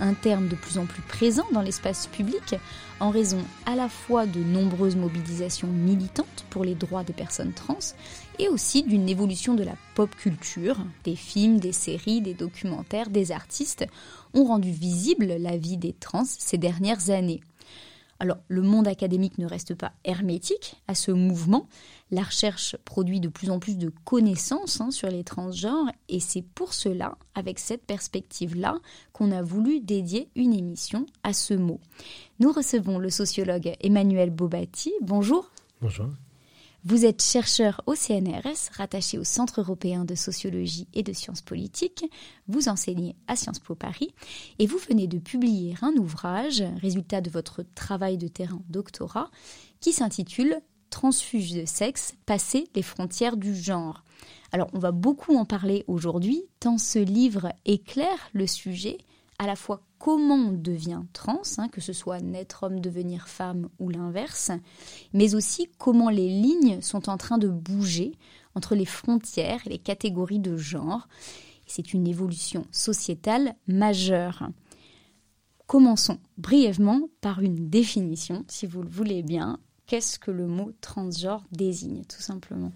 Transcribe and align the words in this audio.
un 0.00 0.14
terme 0.14 0.48
de 0.48 0.56
plus 0.56 0.78
en 0.78 0.86
plus 0.86 1.02
présent 1.02 1.46
dans 1.52 1.62
l'espace 1.62 2.06
public 2.06 2.56
en 2.98 3.10
raison 3.10 3.42
à 3.66 3.76
la 3.76 3.88
fois 3.88 4.26
de 4.26 4.40
nombreuses 4.40 4.96
mobilisations 4.96 5.68
militantes 5.68 6.44
pour 6.50 6.64
les 6.64 6.74
droits 6.74 7.04
des 7.04 7.12
personnes 7.12 7.52
trans 7.52 7.78
et 8.38 8.48
aussi 8.48 8.82
d'une 8.82 9.08
évolution 9.08 9.54
de 9.54 9.64
la 9.64 9.74
pop 9.94 10.10
culture. 10.16 10.78
Des 11.04 11.16
films, 11.16 11.60
des 11.60 11.72
séries, 11.72 12.20
des 12.20 12.34
documentaires, 12.34 13.10
des 13.10 13.32
artistes 13.32 13.86
ont 14.34 14.44
rendu 14.44 14.70
visible 14.70 15.26
la 15.38 15.56
vie 15.56 15.76
des 15.76 15.92
trans 15.92 16.24
ces 16.24 16.58
dernières 16.58 17.10
années. 17.10 17.40
Alors, 18.20 18.36
le 18.48 18.60
monde 18.60 18.86
académique 18.86 19.38
ne 19.38 19.46
reste 19.46 19.74
pas 19.74 19.92
hermétique 20.04 20.76
à 20.86 20.94
ce 20.94 21.10
mouvement. 21.10 21.68
La 22.10 22.22
recherche 22.22 22.76
produit 22.84 23.18
de 23.18 23.28
plus 23.28 23.50
en 23.50 23.58
plus 23.58 23.78
de 23.78 23.90
connaissances 24.04 24.80
hein, 24.82 24.90
sur 24.90 25.08
les 25.08 25.24
transgenres 25.24 25.90
et 26.10 26.20
c'est 26.20 26.42
pour 26.42 26.74
cela, 26.74 27.16
avec 27.34 27.58
cette 27.58 27.84
perspective-là, 27.84 28.78
qu'on 29.12 29.32
a 29.32 29.40
voulu 29.40 29.80
dédier 29.80 30.28
une 30.36 30.52
émission 30.52 31.06
à 31.22 31.32
ce 31.32 31.54
mot. 31.54 31.80
Nous 32.40 32.52
recevons 32.52 32.98
le 32.98 33.08
sociologue 33.08 33.74
Emmanuel 33.80 34.30
Bobati. 34.30 34.92
Bonjour. 35.00 35.50
Bonjour. 35.80 36.08
Vous 36.82 37.04
êtes 37.04 37.22
chercheur 37.22 37.82
au 37.86 37.94
CNRS, 37.94 38.70
rattaché 38.72 39.18
au 39.18 39.24
Centre 39.24 39.60
européen 39.60 40.06
de 40.06 40.14
sociologie 40.14 40.88
et 40.94 41.02
de 41.02 41.12
sciences 41.12 41.42
politiques. 41.42 42.06
Vous 42.48 42.70
enseignez 42.70 43.16
à 43.26 43.36
Sciences 43.36 43.58
Po 43.58 43.74
Paris 43.74 44.14
et 44.58 44.66
vous 44.66 44.78
venez 44.88 45.06
de 45.06 45.18
publier 45.18 45.74
un 45.82 45.92
ouvrage, 45.96 46.64
résultat 46.80 47.20
de 47.20 47.28
votre 47.28 47.64
travail 47.74 48.16
de 48.16 48.28
terrain 48.28 48.62
doctorat, 48.70 49.30
qui 49.80 49.92
s'intitule 49.92 50.62
Transfuge 50.88 51.52
de 51.52 51.66
sexe, 51.66 52.14
passer 52.24 52.64
les 52.74 52.82
frontières 52.82 53.36
du 53.36 53.54
genre. 53.54 54.02
Alors, 54.50 54.68
on 54.72 54.78
va 54.78 54.90
beaucoup 54.90 55.36
en 55.36 55.44
parler 55.44 55.84
aujourd'hui, 55.86 56.42
tant 56.58 56.78
ce 56.78 56.98
livre 56.98 57.52
éclaire 57.64 58.30
le 58.32 58.46
sujet, 58.46 58.98
à 59.38 59.46
la 59.46 59.54
fois 59.54 59.82
comment 60.00 60.34
on 60.34 60.52
devient 60.52 61.02
trans, 61.12 61.42
hein, 61.58 61.68
que 61.68 61.82
ce 61.82 61.92
soit 61.92 62.20
naître 62.20 62.64
homme, 62.64 62.80
devenir 62.80 63.28
femme 63.28 63.68
ou 63.78 63.90
l'inverse, 63.90 64.50
mais 65.12 65.34
aussi 65.34 65.68
comment 65.78 66.08
les 66.08 66.28
lignes 66.28 66.80
sont 66.80 67.08
en 67.10 67.18
train 67.18 67.36
de 67.38 67.48
bouger 67.48 68.12
entre 68.54 68.74
les 68.74 68.86
frontières 68.86 69.60
et 69.66 69.70
les 69.70 69.78
catégories 69.78 70.40
de 70.40 70.56
genre. 70.56 71.06
C'est 71.66 71.92
une 71.92 72.08
évolution 72.08 72.66
sociétale 72.72 73.54
majeure. 73.68 74.48
Commençons 75.66 76.18
brièvement 76.38 77.02
par 77.20 77.40
une 77.40 77.68
définition, 77.68 78.44
si 78.48 78.66
vous 78.66 78.82
le 78.82 78.88
voulez 78.88 79.22
bien. 79.22 79.60
Qu'est-ce 79.86 80.18
que 80.18 80.30
le 80.30 80.46
mot 80.46 80.72
transgenre 80.80 81.44
désigne, 81.52 82.04
tout 82.04 82.22
simplement? 82.22 82.72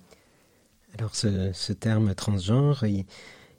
Alors, 0.98 1.16
ce, 1.16 1.72
terme 1.72 2.14
transgenre, 2.14 2.84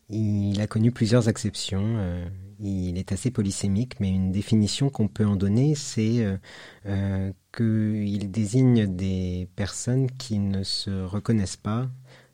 il, 0.10 0.62
a 0.62 0.68
connu 0.68 0.92
plusieurs 0.92 1.28
acceptions. 1.28 1.96
Euh, 1.98 2.30
il 2.60 2.98
est 2.98 3.12
assez 3.12 3.32
polysémique, 3.32 4.00
mais 4.00 4.10
une 4.10 4.32
définition 4.32 4.90
qu'on 4.90 5.08
peut 5.08 5.26
en 5.26 5.36
donner, 5.36 5.76
c'est 5.76 6.24
euh, 6.24 6.38
euh, 6.86 7.32
qu'il 7.56 8.32
désigne 8.32 8.88
des 8.88 9.48
personnes 9.56 10.10
qui 10.12 10.40
ne 10.40 10.64
se 10.64 11.04
reconnaissent 11.04 11.58
pas 11.58 11.90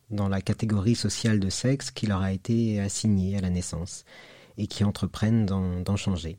dans 0.09 0.27
la 0.27 0.41
catégorie 0.41 0.95
sociale 0.95 1.39
de 1.39 1.49
sexe 1.49 1.91
qui 1.91 2.05
leur 2.05 2.21
a 2.21 2.33
été 2.33 2.79
assignée 2.79 3.37
à 3.37 3.41
la 3.41 3.49
naissance 3.49 4.03
et 4.57 4.67
qui 4.67 4.83
entreprennent 4.83 5.45
d'en 5.45 5.95
changer. 5.95 6.37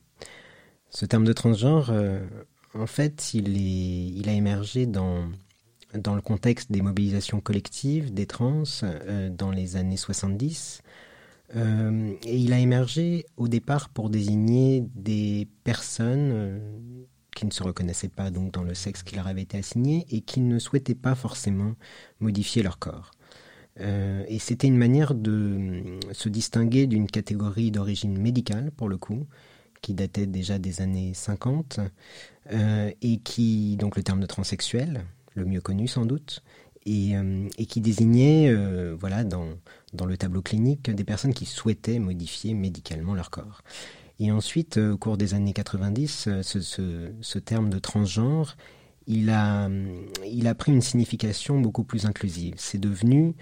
Ce 0.91 1.07
terme 1.07 1.25
de 1.25 1.33
transgenre, 1.33 1.91
euh, 1.91 2.21
en 2.75 2.87
fait, 2.87 3.33
il, 3.35 4.29
a 4.29 4.33
émergé 4.33 4.87
dans, 4.87 5.25
dans 5.95 6.15
le 6.15 6.21
contexte 6.21 6.71
des 6.71 6.83
mobilisations 6.83 7.41
collectives 7.41 8.13
des 8.13 8.27
trans 8.27 8.65
dans 9.31 9.51
les 9.51 9.77
années 9.77 9.97
70 9.97 10.83
euh, 11.55 12.15
et 12.25 12.37
il 12.37 12.53
a 12.53 12.59
émergé 12.59 13.27
au 13.37 13.49
départ 13.49 13.89
pour 13.91 14.11
désigner 14.11 14.85
des 14.95 15.49
personnes 15.65 16.31
euh, 16.33 16.59
qui 17.35 17.47
ne 17.47 17.51
se 17.51 17.63
reconnaissaient 17.63 18.09
pas 18.09 18.31
donc 18.31 18.53
dans 18.53 18.63
le 18.63 18.75
sexe 18.75 19.03
qui 19.03 19.17
leur 19.17 19.27
avait 19.27 19.43
été 19.43 19.59
assigné 19.59 20.07
et 20.11 20.23
qui 20.23 20.41
ne 20.41 20.59
souhaitaient 20.59 20.95
pas 20.95 21.15
forcément 21.15 21.75
modifier 22.21 22.63
leur 22.63 22.79
corps. 22.79 23.11
Euh, 23.81 24.25
et 24.29 24.39
c'était 24.39 24.67
une 24.67 24.77
manière 24.77 25.15
de 25.15 25.83
se 26.13 26.29
distinguer 26.29 26.87
d'une 26.87 27.07
catégorie 27.07 27.71
d'origine 27.71 28.19
médicale, 28.19 28.71
pour 28.71 28.89
le 28.89 28.97
coup, 28.97 29.27
qui 29.81 29.95
datait 29.95 30.27
déjà 30.27 30.59
des 30.59 30.81
années 30.81 31.13
50, 31.15 31.81
et 32.51 33.19
qui, 33.19 33.77
donc 33.77 33.97
le 33.97 34.03
terme 34.03 34.21
de 34.21 34.27
transsexuel, 34.27 35.05
le 35.35 35.45
mieux 35.45 35.61
connu 35.61 35.89
sans 35.89 36.05
doute, 36.05 36.43
euh, 36.89 37.49
et, 37.59 37.67
qui 37.67 37.81
désignait, 37.81 38.49
euh, 38.49 38.97
voilà, 38.99 39.23
dans, 39.25 39.47
le 40.05 40.17
tableau 40.17 40.43
clinique, 40.43 40.91
des 40.91 41.05
personnes 41.05 41.35
qui 41.35 41.47
souhaitaient 41.47 41.99
modifier 41.99 42.55
médicalement 42.55 43.15
leur 43.15 43.31
corps. 43.31 43.63
Et 44.19 44.33
ensuite, 44.33 44.79
euh, 44.79 44.93
au 44.93 44.99
cours 44.99 45.17
des 45.17 45.35
années 45.35 45.53
90, 45.53 46.29
ce, 46.43 46.61
ce, 47.23 47.39
terme 47.39 47.71
de 47.71 47.79
transgenre, 47.79 48.57
il 49.07 49.31
a, 49.31 49.69
il 50.27 50.47
a 50.47 50.55
pris 50.55 50.73
une 50.73 50.81
signification 50.81 51.61
beaucoup 51.61 51.85
plus 51.85 52.07
inclusive. 52.07 52.55
C'est 52.57 52.81
devenu, 52.81 53.35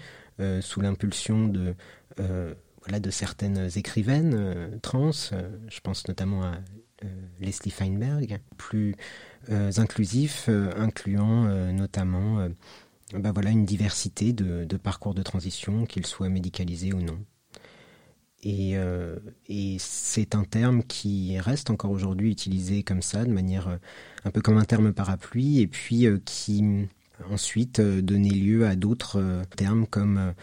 sous 0.61 0.81
l'impulsion 0.81 1.47
de, 1.47 1.75
voilà, 2.17 2.99
de 2.99 3.11
certaines 3.11 3.69
écrivaines 3.75 4.79
trans, 4.81 5.11
je 5.11 5.79
pense 5.83 6.07
notamment 6.07 6.41
à 6.41 6.53
Leslie 7.39 7.69
Feinberg, 7.69 8.39
plus 8.57 8.95
inclusif, 9.51 10.49
incluant 10.75 11.45
notamment 11.71 12.49
bah 13.19 13.31
voilà, 13.31 13.49
une 13.49 13.65
diversité 13.65 14.33
de, 14.33 14.77
parcours 14.77 15.13
de 15.13 15.21
transition, 15.21 15.85
qu'ils 15.85 16.05
soient 16.05 16.29
médicalisés 16.29 16.93
ou 16.93 17.01
non. 17.01 17.19
Euh, 18.45 19.19
et, 19.47 19.77
c'est 19.79 20.33
un 20.33 20.43
terme 20.43 20.83
qui 20.83 21.37
reste 21.39 21.69
encore 21.69 21.91
aujourd'hui 21.91 22.31
utilisé 22.31 22.83
comme 22.83 23.01
ça, 23.01 23.23
de 23.23 23.31
manière 23.31 23.67
euh, 23.67 23.77
un 24.25 24.31
peu 24.31 24.41
comme 24.41 24.57
un 24.57 24.65
terme 24.65 24.93
parapluie, 24.93 25.59
et 25.59 25.67
puis 25.67 26.07
euh, 26.07 26.19
qui 26.25 26.63
ensuite 27.29 27.79
donnait 27.79 28.29
lieu 28.29 28.65
à 28.65 28.75
d'autres 28.75 29.43
termes 29.55 29.85
comme 29.85 30.33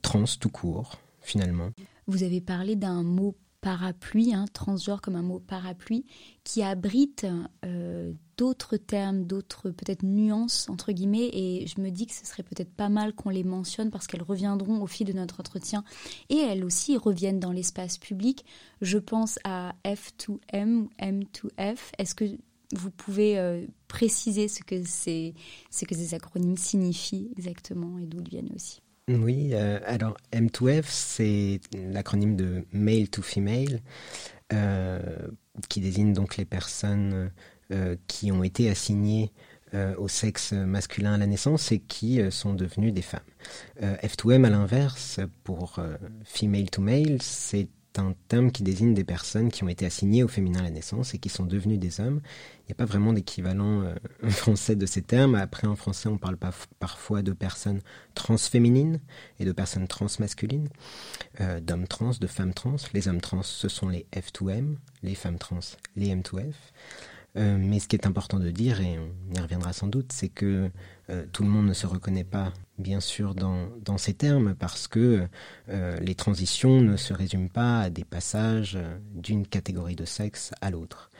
trans 0.00 0.24
tout 0.40 0.48
court, 0.48 0.98
finalement. 1.20 1.72
Vous 2.06 2.22
avez 2.22 2.40
parlé 2.40 2.74
d'un 2.74 3.02
mot 3.02 3.36
parapluie, 3.66 4.32
hein, 4.32 4.44
transgenre 4.52 5.00
comme 5.00 5.16
un 5.16 5.22
mot 5.22 5.40
parapluie, 5.40 6.06
qui 6.44 6.62
abrite 6.62 7.26
euh, 7.64 8.12
d'autres 8.36 8.76
termes, 8.76 9.24
d'autres 9.24 9.70
peut-être 9.70 10.04
nuances, 10.04 10.68
entre 10.70 10.92
guillemets, 10.92 11.28
et 11.32 11.66
je 11.66 11.80
me 11.80 11.90
dis 11.90 12.06
que 12.06 12.14
ce 12.14 12.24
serait 12.24 12.44
peut-être 12.44 12.72
pas 12.72 12.88
mal 12.88 13.12
qu'on 13.12 13.30
les 13.30 13.42
mentionne 13.42 13.90
parce 13.90 14.06
qu'elles 14.06 14.22
reviendront 14.22 14.80
au 14.80 14.86
fil 14.86 15.04
de 15.04 15.12
notre 15.12 15.40
entretien, 15.40 15.82
et 16.28 16.36
elles 16.36 16.64
aussi 16.64 16.96
reviennent 16.96 17.40
dans 17.40 17.50
l'espace 17.50 17.98
public. 17.98 18.44
Je 18.82 18.98
pense 18.98 19.40
à 19.42 19.74
F2M 19.84 20.82
ou 20.82 20.90
M2F. 21.00 21.78
Est-ce 21.98 22.14
que 22.14 22.38
vous 22.72 22.92
pouvez 22.92 23.36
euh, 23.36 23.66
préciser 23.88 24.46
ce 24.46 24.62
que, 24.62 24.84
ce 24.84 25.84
que 25.84 25.94
ces 25.96 26.14
acronymes 26.14 26.56
signifient 26.56 27.32
exactement 27.36 27.98
et 27.98 28.06
d'où 28.06 28.20
ils 28.20 28.28
viennent 28.28 28.52
aussi? 28.54 28.80
Oui, 29.08 29.50
euh, 29.52 29.78
alors 29.84 30.16
M2F, 30.32 30.86
c'est 30.88 31.60
l'acronyme 31.72 32.34
de 32.34 32.66
Male 32.72 33.08
to 33.08 33.22
Female, 33.22 33.80
euh, 34.52 35.00
qui 35.68 35.80
désigne 35.80 36.12
donc 36.12 36.36
les 36.36 36.44
personnes 36.44 37.30
euh, 37.70 37.96
qui 38.08 38.32
ont 38.32 38.42
été 38.42 38.68
assignées 38.68 39.32
au 39.98 40.08
sexe 40.08 40.52
masculin 40.52 41.14
à 41.14 41.18
la 41.18 41.26
naissance 41.26 41.70
et 41.70 41.80
qui 41.80 42.18
sont 42.30 42.54
devenues 42.54 42.92
des 42.92 43.02
femmes. 43.02 43.20
F2M, 43.82 44.46
à 44.46 44.48
l'inverse, 44.48 45.20
pour 45.44 45.80
Female 46.24 46.70
to 46.70 46.80
Male, 46.80 47.20
c'est 47.20 47.68
un 47.98 48.14
terme 48.28 48.50
qui 48.50 48.62
désigne 48.62 48.94
des 48.94 49.04
personnes 49.04 49.50
qui 49.50 49.64
ont 49.64 49.68
été 49.68 49.86
assignées 49.86 50.22
au 50.22 50.28
féminin 50.28 50.60
à 50.60 50.62
la 50.64 50.70
naissance 50.70 51.14
et 51.14 51.18
qui 51.18 51.28
sont 51.28 51.44
devenues 51.44 51.78
des 51.78 52.00
hommes. 52.00 52.20
Il 52.60 52.66
n'y 52.68 52.72
a 52.72 52.74
pas 52.74 52.84
vraiment 52.84 53.12
d'équivalent 53.12 53.82
euh, 53.82 53.94
français 54.28 54.76
de 54.76 54.86
ces 54.86 55.02
termes. 55.02 55.34
Après, 55.34 55.66
en 55.66 55.76
français, 55.76 56.08
on 56.08 56.18
parle 56.18 56.36
parfois 56.78 57.22
de 57.22 57.32
personnes 57.32 57.80
transféminines 58.14 59.00
et 59.38 59.44
de 59.44 59.52
personnes 59.52 59.88
transmasculines, 59.88 60.68
euh, 61.40 61.60
d'hommes 61.60 61.86
trans, 61.86 62.12
de 62.20 62.26
femmes 62.26 62.54
trans. 62.54 62.76
Les 62.92 63.08
hommes 63.08 63.20
trans, 63.20 63.42
ce 63.42 63.68
sont 63.68 63.88
les 63.88 64.06
F2M, 64.12 64.76
les 65.02 65.14
femmes 65.14 65.38
trans, 65.38 65.60
les 65.96 66.14
M2F. 66.14 66.54
Euh, 67.36 67.58
mais 67.58 67.80
ce 67.80 67.88
qui 67.88 67.96
est 67.96 68.06
important 68.06 68.38
de 68.38 68.50
dire, 68.50 68.80
et 68.80 68.98
on 68.98 69.34
y 69.34 69.38
reviendra 69.38 69.72
sans 69.72 69.88
doute, 69.88 70.12
c'est 70.12 70.30
que 70.30 70.70
tout 71.32 71.44
le 71.44 71.48
monde 71.48 71.66
ne 71.66 71.72
se 71.72 71.86
reconnaît 71.86 72.24
pas, 72.24 72.52
bien 72.78 73.00
sûr, 73.00 73.34
dans, 73.34 73.98
ces 73.98 74.14
termes, 74.14 74.54
parce 74.54 74.88
que 74.88 75.26
euh, 75.68 75.98
les 76.00 76.14
transitions 76.14 76.80
ne 76.80 76.96
se 76.96 77.14
résument 77.14 77.48
pas 77.48 77.82
à 77.82 77.90
des 77.90 78.04
passages 78.04 78.78
d'une 79.14 79.46
catégorie 79.46 79.96
de 79.96 80.04
sexe 80.04 80.52
à 80.60 80.70
l'autre. 80.70 81.10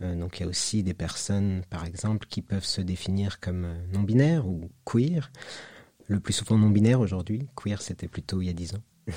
donc 0.00 0.38
il 0.38 0.42
y 0.42 0.46
a 0.46 0.48
aussi 0.48 0.82
des 0.82 0.94
personnes, 0.94 1.62
par 1.70 1.84
exemple, 1.86 2.26
qui 2.28 2.42
peuvent 2.42 2.64
se 2.64 2.80
définir 2.80 3.40
comme 3.40 3.66
non-binaires 3.92 4.46
ou 4.46 4.70
queer, 4.84 5.30
le 6.08 6.20
plus 6.20 6.32
souvent 6.32 6.58
non 6.58 6.70
binaires 6.70 7.00
aujourd'hui. 7.00 7.46
Queer, 7.56 7.80
c'était 7.80 8.08
plutôt 8.08 8.40
il 8.42 8.46
y 8.46 8.50
a 8.50 8.52
dix 8.52 8.74
ans. 8.74 8.82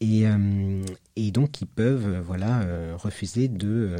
Et, 0.00 0.28
euh, 0.28 0.84
et, 1.16 1.32
donc 1.32 1.60
ils 1.60 1.66
peuvent 1.66 2.06
euh, 2.06 2.20
voilà 2.20 2.62
euh, 2.62 2.94
refuser 2.96 3.48
de 3.48 3.96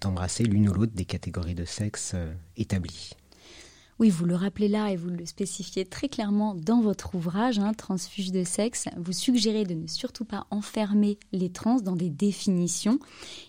d'embrasser 0.00 0.42
l'une 0.42 0.68
ou 0.68 0.72
l'autre 0.72 0.94
des 0.94 1.04
catégories 1.04 1.54
de 1.54 1.64
sexe 1.64 2.16
établies. 2.56 3.12
Oui, 4.00 4.08
vous 4.08 4.24
le 4.24 4.34
rappelez 4.34 4.68
là 4.68 4.90
et 4.90 4.96
vous 4.96 5.10
le 5.10 5.26
spécifiez 5.26 5.84
très 5.84 6.08
clairement 6.08 6.54
dans 6.54 6.80
votre 6.80 7.14
ouvrage, 7.14 7.58
hein, 7.58 7.74
Transfuge 7.74 8.32
de 8.32 8.44
sexe. 8.44 8.86
Vous 8.96 9.12
suggérez 9.12 9.64
de 9.64 9.74
ne 9.74 9.86
surtout 9.86 10.24
pas 10.24 10.46
enfermer 10.50 11.18
les 11.32 11.52
trans 11.52 11.82
dans 11.82 11.96
des 11.96 12.08
définitions 12.08 12.98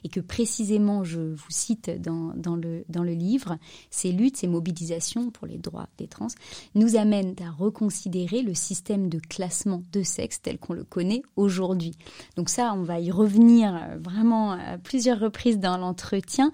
et 0.03 0.09
que 0.09 0.19
précisément, 0.19 1.05
je 1.05 1.21
vous 1.21 1.49
cite 1.51 1.89
dans, 2.01 2.33
dans, 2.35 2.57
le, 2.57 2.83
dans 2.89 3.03
le 3.03 3.13
livre, 3.13 3.57
ces 3.91 4.11
luttes, 4.11 4.35
ces 4.35 4.47
mobilisations 4.47 5.31
pour 5.31 5.47
les 5.47 5.57
droits 5.57 5.87
des 5.97 6.09
trans 6.09 6.27
nous 6.75 6.97
amènent 6.97 7.35
à 7.41 7.49
reconsidérer 7.49 8.41
le 8.41 8.53
système 8.53 9.07
de 9.07 9.19
classement 9.19 9.83
de 9.93 10.03
sexe 10.03 10.41
tel 10.41 10.57
qu'on 10.57 10.73
le 10.73 10.83
connaît 10.83 11.21
aujourd'hui. 11.37 11.93
Donc 12.35 12.49
ça, 12.49 12.73
on 12.75 12.83
va 12.83 12.99
y 12.99 13.09
revenir 13.09 13.73
euh, 13.73 13.97
vraiment 14.03 14.51
à 14.51 14.77
plusieurs 14.77 15.21
reprises 15.21 15.59
dans 15.59 15.77
l'entretien. 15.77 16.51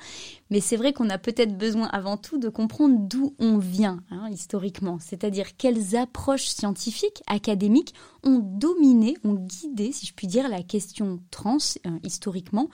Mais 0.50 0.62
c'est 0.62 0.78
vrai 0.78 0.94
qu'on 0.94 1.10
a 1.10 1.18
peut-être 1.18 1.58
besoin 1.58 1.88
avant 1.88 2.18
tout 2.18 2.38
de 2.38 2.50
comprendre 2.50 2.98
d'où 3.00 3.36
on 3.40 3.58
vient 3.58 4.02
hein, 4.12 4.30
historiquement, 4.32 4.98
c'est-à-dire 5.00 5.58
quelles 5.58 5.96
approches 5.96 6.48
scientifiques, 6.48 7.22
académiques 7.28 7.94
ont 8.24 8.40
dominé, 8.40 9.18
ont 9.24 9.34
guidé, 9.34 9.92
si 9.92 10.06
je 10.06 10.14
puis 10.14 10.28
dire, 10.28 10.48
la 10.50 10.64
question 10.64 11.20
trans 11.32 11.58
euh, 11.86 11.90
historiquement, 12.04 12.70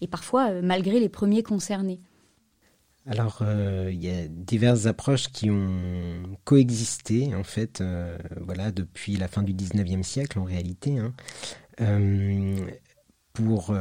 et 0.00 0.06
parfois 0.06 0.50
euh, 0.50 0.62
malgré 0.62 0.98
les 0.98 1.08
premiers 1.08 1.42
concernés. 1.42 2.00
Alors, 3.06 3.40
euh, 3.42 3.90
il 3.92 4.02
y 4.02 4.10
a 4.10 4.28
diverses 4.28 4.86
approches 4.86 5.28
qui 5.28 5.50
ont 5.50 6.22
coexisté, 6.44 7.34
en 7.34 7.42
fait, 7.42 7.82
voilà, 8.40 8.70
depuis 8.70 9.16
la 9.16 9.26
fin 9.26 9.42
du 9.42 9.54
19e 9.54 10.04
siècle, 10.04 10.38
en 10.38 10.44
réalité, 10.44 10.98
hein, 10.98 11.12
pour, 13.32 13.74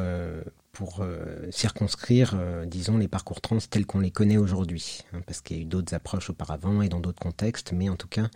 pour 0.72 1.02
euh, 1.02 1.50
circonscrire, 1.52 2.34
euh, 2.36 2.66
disons, 2.66 2.98
les 2.98 3.08
parcours 3.08 3.42
trans 3.42 3.58
tels 3.58 3.86
qu'on 3.86 4.00
les 4.00 4.12
connaît 4.12 4.38
aujourd'hui. 4.38 5.00
Hein, 5.14 5.22
parce 5.26 5.42
qu'il 5.42 5.58
y 5.58 5.60
a 5.60 5.64
eu 5.64 5.66
d'autres 5.66 5.94
approches 5.94 6.30
auparavant 6.30 6.82
et 6.82 6.90
dans 6.90 7.00
d'autres 7.00 7.20
contextes, 7.20 7.74
mais 7.74 7.90
en 7.90 7.96
tout 7.96 8.08
cas, 8.08 8.30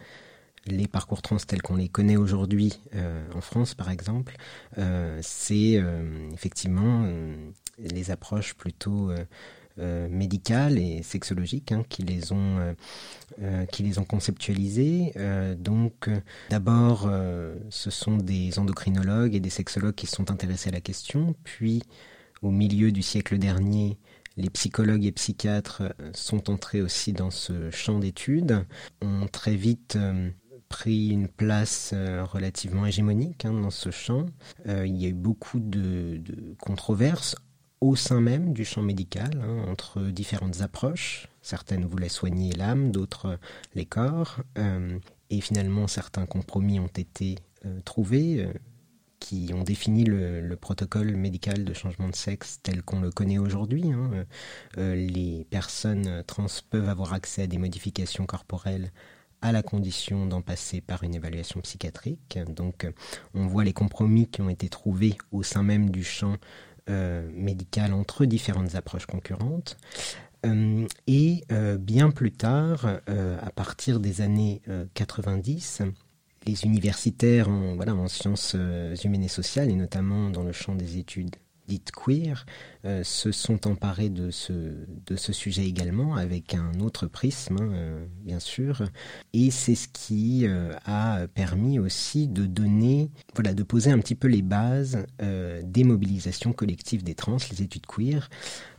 les 0.67 0.87
parcours 0.87 1.21
trans 1.21 1.37
tels 1.37 1.61
qu'on 1.61 1.75
les 1.75 1.89
connaît 1.89 2.17
aujourd'hui 2.17 2.79
euh, 2.95 3.23
en 3.33 3.41
France, 3.41 3.73
par 3.75 3.89
exemple, 3.89 4.35
c'est 5.21 5.81
effectivement 6.33 7.07
les 7.77 8.11
approches 8.11 8.55
plutôt 8.55 9.11
médicales 9.77 10.79
et 10.79 11.03
sexologiques 11.03 11.71
hein, 11.71 11.83
qui 11.87 12.01
les 12.01 12.33
ont 12.33 12.75
qui 13.71 13.83
les 13.83 13.99
ont 13.99 14.03
conceptualisées. 14.03 15.13
donc, 15.59 16.09
d'abord, 16.49 17.09
ce 17.69 17.89
sont 17.91 18.17
des 18.17 18.57
endocrinologues 18.57 19.35
et 19.35 19.39
des 19.39 19.51
sexologues 19.51 19.95
qui 19.95 20.07
sont 20.07 20.31
intéressés 20.31 20.69
à 20.69 20.73
la 20.73 20.81
question, 20.81 21.35
puis 21.43 21.83
au 22.45 22.51
milieu 22.51 22.91
du 22.91 23.01
siècle 23.01 23.39
dernier, 23.39 23.97
les 24.37 24.51
psychologues 24.51 25.05
et 25.05 25.11
psychiatres 25.11 25.81
euh, 25.99 26.11
sont 26.13 26.51
entrés 26.51 26.81
aussi 26.81 27.11
dans 27.11 27.31
ce 27.31 27.71
champ 27.71 27.97
d'études, 27.97 28.65
ont 29.01 29.27
très 29.27 29.55
vite 29.55 29.95
euh, 29.95 30.29
pris 30.69 31.07
une 31.07 31.27
place 31.27 31.91
euh, 31.93 32.23
relativement 32.23 32.85
hégémonique 32.85 33.45
hein, 33.45 33.53
dans 33.53 33.71
ce 33.71 33.89
champ. 33.89 34.27
il 34.67 34.95
y 34.95 35.05
a 35.05 35.09
eu 35.09 35.13
beaucoup 35.13 35.59
de, 35.59 36.21
controverses 36.59 37.35
au 37.81 37.95
sein 37.95 38.21
même 38.21 38.53
du 38.53 38.63
champ 38.63 38.83
médical, 38.83 39.31
hein, 39.41 39.65
entre 39.67 40.01
différentes 40.01 40.61
approches. 40.61 41.27
Certaines 41.41 41.85
voulaient 41.85 42.09
soigner 42.09 42.51
l'âme, 42.53 42.91
d'autres 42.91 43.39
les 43.73 43.85
corps. 43.85 44.41
et 45.29 45.41
finalement, 45.41 45.87
certains 45.87 46.25
compromis 46.25 46.79
ont 46.79 46.87
été 46.87 47.35
trouvés 47.83 48.47
qui 49.25 49.49
ont 49.55 49.63
défini 49.63 50.03
le, 50.03 50.55
protocole 50.55 51.15
médical 51.15 51.65
de 51.65 51.73
changement 51.73 52.09
de 52.09 52.15
sexe 52.15 52.59
tel 52.61 52.83
qu'on 52.83 53.01
le 53.01 53.09
connaît 53.09 53.39
aujourd'hui. 53.39 53.91
Hein. 53.91 54.25
Euh, 54.77 54.95
les 54.95 55.47
personnes 55.49 56.23
trans 56.27 56.45
peuvent 56.69 56.87
avoir 56.87 57.13
accès 57.13 57.41
à 57.41 57.47
des 57.47 57.57
modifications 57.57 58.27
corporelles 58.27 58.91
à 59.41 59.51
la 59.51 59.63
condition 59.63 60.27
d'en 60.27 60.43
passer 60.43 60.79
par 60.79 61.03
une 61.03 61.15
évaluation 61.15 61.59
psychiatrique. 61.61 62.37
Donc 62.49 62.87
on 63.33 63.47
voit 63.47 63.63
les 63.63 63.73
compromis 63.73 64.27
qui 64.27 64.41
ont 64.41 64.49
été 64.49 64.69
trouvés 64.69 65.17
au 65.31 65.41
sein 65.41 65.63
même 65.63 65.89
du 65.89 66.03
champ 66.03 66.37
euh, 66.91 67.27
médical 67.33 67.93
entre 67.93 68.25
différentes 68.25 68.75
approches 68.75 69.07
concurrentes. 69.07 69.77
Euh, 70.45 70.85
et 71.07 71.43
bien 71.79 72.11
plus 72.11 72.31
tard, 72.31 72.85
à 73.07 73.49
partir 73.49 73.99
des 73.99 74.21
années 74.21 74.61
90, 74.93 75.81
les 76.45 76.65
universitaires 76.65 77.49
en, 77.49 77.75
voilà, 77.75 77.95
en 77.95 78.07
sciences 78.07 78.53
euh, 78.55 78.95
humaines 79.03 79.23
et 79.23 79.27
sociales, 79.29 79.69
et 79.69 79.75
notamment 79.75 80.29
dans 80.29 80.43
le 80.43 80.51
champ 80.51 80.75
des 80.75 80.97
études 80.97 81.35
dites 81.67 81.91
queer, 81.91 82.45
euh, 82.85 83.03
se 83.03 83.31
sont 83.31 83.67
emparés 83.67 84.09
de 84.09 84.31
ce, 84.31 84.53
de 84.53 85.15
ce 85.15 85.33
sujet 85.33 85.65
également, 85.65 86.15
avec 86.15 86.53
un 86.53 86.79
autre 86.79 87.07
prisme, 87.07 87.57
hein, 87.59 87.69
euh, 87.73 88.05
bien 88.23 88.39
sûr. 88.39 88.83
Et 89.33 89.51
c'est 89.51 89.75
ce 89.75 89.87
qui 89.87 90.45
a 90.85 91.27
permis 91.33 91.79
aussi 91.79 92.27
de 92.27 92.45
donner, 92.45 93.09
voilà, 93.33 93.53
de 93.53 93.63
poser 93.63 93.91
un 93.91 93.99
petit 93.99 94.15
peu 94.15 94.27
les 94.27 94.41
bases 94.41 95.05
des 95.19 95.83
mobilisations 95.83 96.53
collectives 96.53 97.03
des 97.03 97.15
trans, 97.15 97.37
les 97.51 97.61
études 97.61 97.85
queer, 97.85 98.29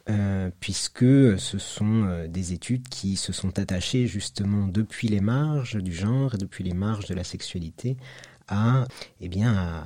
euh, 0.08 0.50
puisque 0.60 1.00
ce 1.00 1.58
sont 1.58 2.04
euh, 2.04 2.28
des 2.28 2.52
études 2.52 2.88
qui 2.88 3.16
se 3.16 3.32
sont 3.32 3.58
attachées 3.58 4.06
justement 4.06 4.68
depuis 4.68 5.08
les 5.08 5.20
marges 5.20 5.82
du 5.82 5.92
genre 5.92 6.36
et 6.36 6.38
depuis 6.38 6.62
les 6.62 6.74
marges 6.74 7.06
de 7.06 7.14
la 7.14 7.24
sexualité 7.24 7.96
à, 8.46 8.86
eh 9.20 9.28
bien, 9.28 9.52
à 9.52 9.82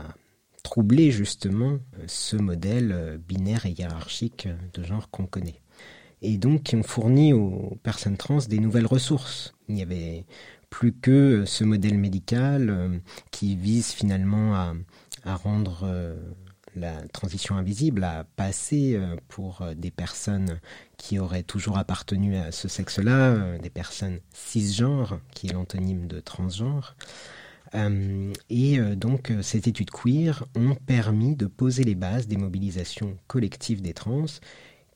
troubler 0.63 1.11
justement 1.11 1.79
euh, 1.99 2.05
ce 2.07 2.37
modèle 2.37 3.21
binaire 3.27 3.67
et 3.67 3.71
hiérarchique 3.71 4.49
de 4.75 4.83
genre 4.83 5.11
qu'on 5.11 5.27
connaît. 5.27 5.61
Et 6.23 6.37
donc 6.37 6.65
qui 6.65 6.77
ont 6.77 6.83
fourni 6.83 7.33
aux 7.33 7.79
personnes 7.83 8.17
trans 8.17 8.39
des 8.49 8.59
nouvelles 8.59 8.87
ressources. 8.87 9.55
Il 9.69 9.75
n'y 9.75 9.83
avait 9.83 10.25
plus 10.69 10.93
que 10.93 11.45
ce 11.47 11.65
modèle 11.65 11.99
médical 11.99 13.01
qui 13.31 13.57
vise 13.57 13.89
finalement 13.89 14.55
à, 14.55 14.75
à 15.25 15.35
rendre 15.35 15.89
la 16.77 17.03
transition 17.09 17.57
invisible 17.57 18.05
a 18.05 18.25
passé 18.37 18.95
euh, 18.95 19.17
pour 19.29 19.63
euh, 19.63 19.75
des 19.75 19.91
personnes 19.91 20.61
qui 20.97 21.19
auraient 21.19 21.43
toujours 21.43 21.79
appartenu 21.79 22.37
à 22.37 22.53
ce 22.53 22.69
sexe-là, 22.69 23.31
euh, 23.31 23.59
des 23.59 23.71
personnes 23.71 24.21
cisgenres, 24.33 25.21
qui 25.35 25.49
est 25.49 25.53
l'antonyme 25.53 26.07
de 26.07 26.21
transgenre. 26.21 26.97
Et 27.73 28.79
donc 28.97 29.33
ces 29.43 29.69
études 29.69 29.91
queer 29.91 30.45
ont 30.57 30.75
permis 30.75 31.37
de 31.37 31.47
poser 31.47 31.85
les 31.85 31.95
bases 31.95 32.27
des 32.27 32.37
mobilisations 32.37 33.17
collectives 33.27 33.81
des 33.81 33.95
trans 33.95 34.27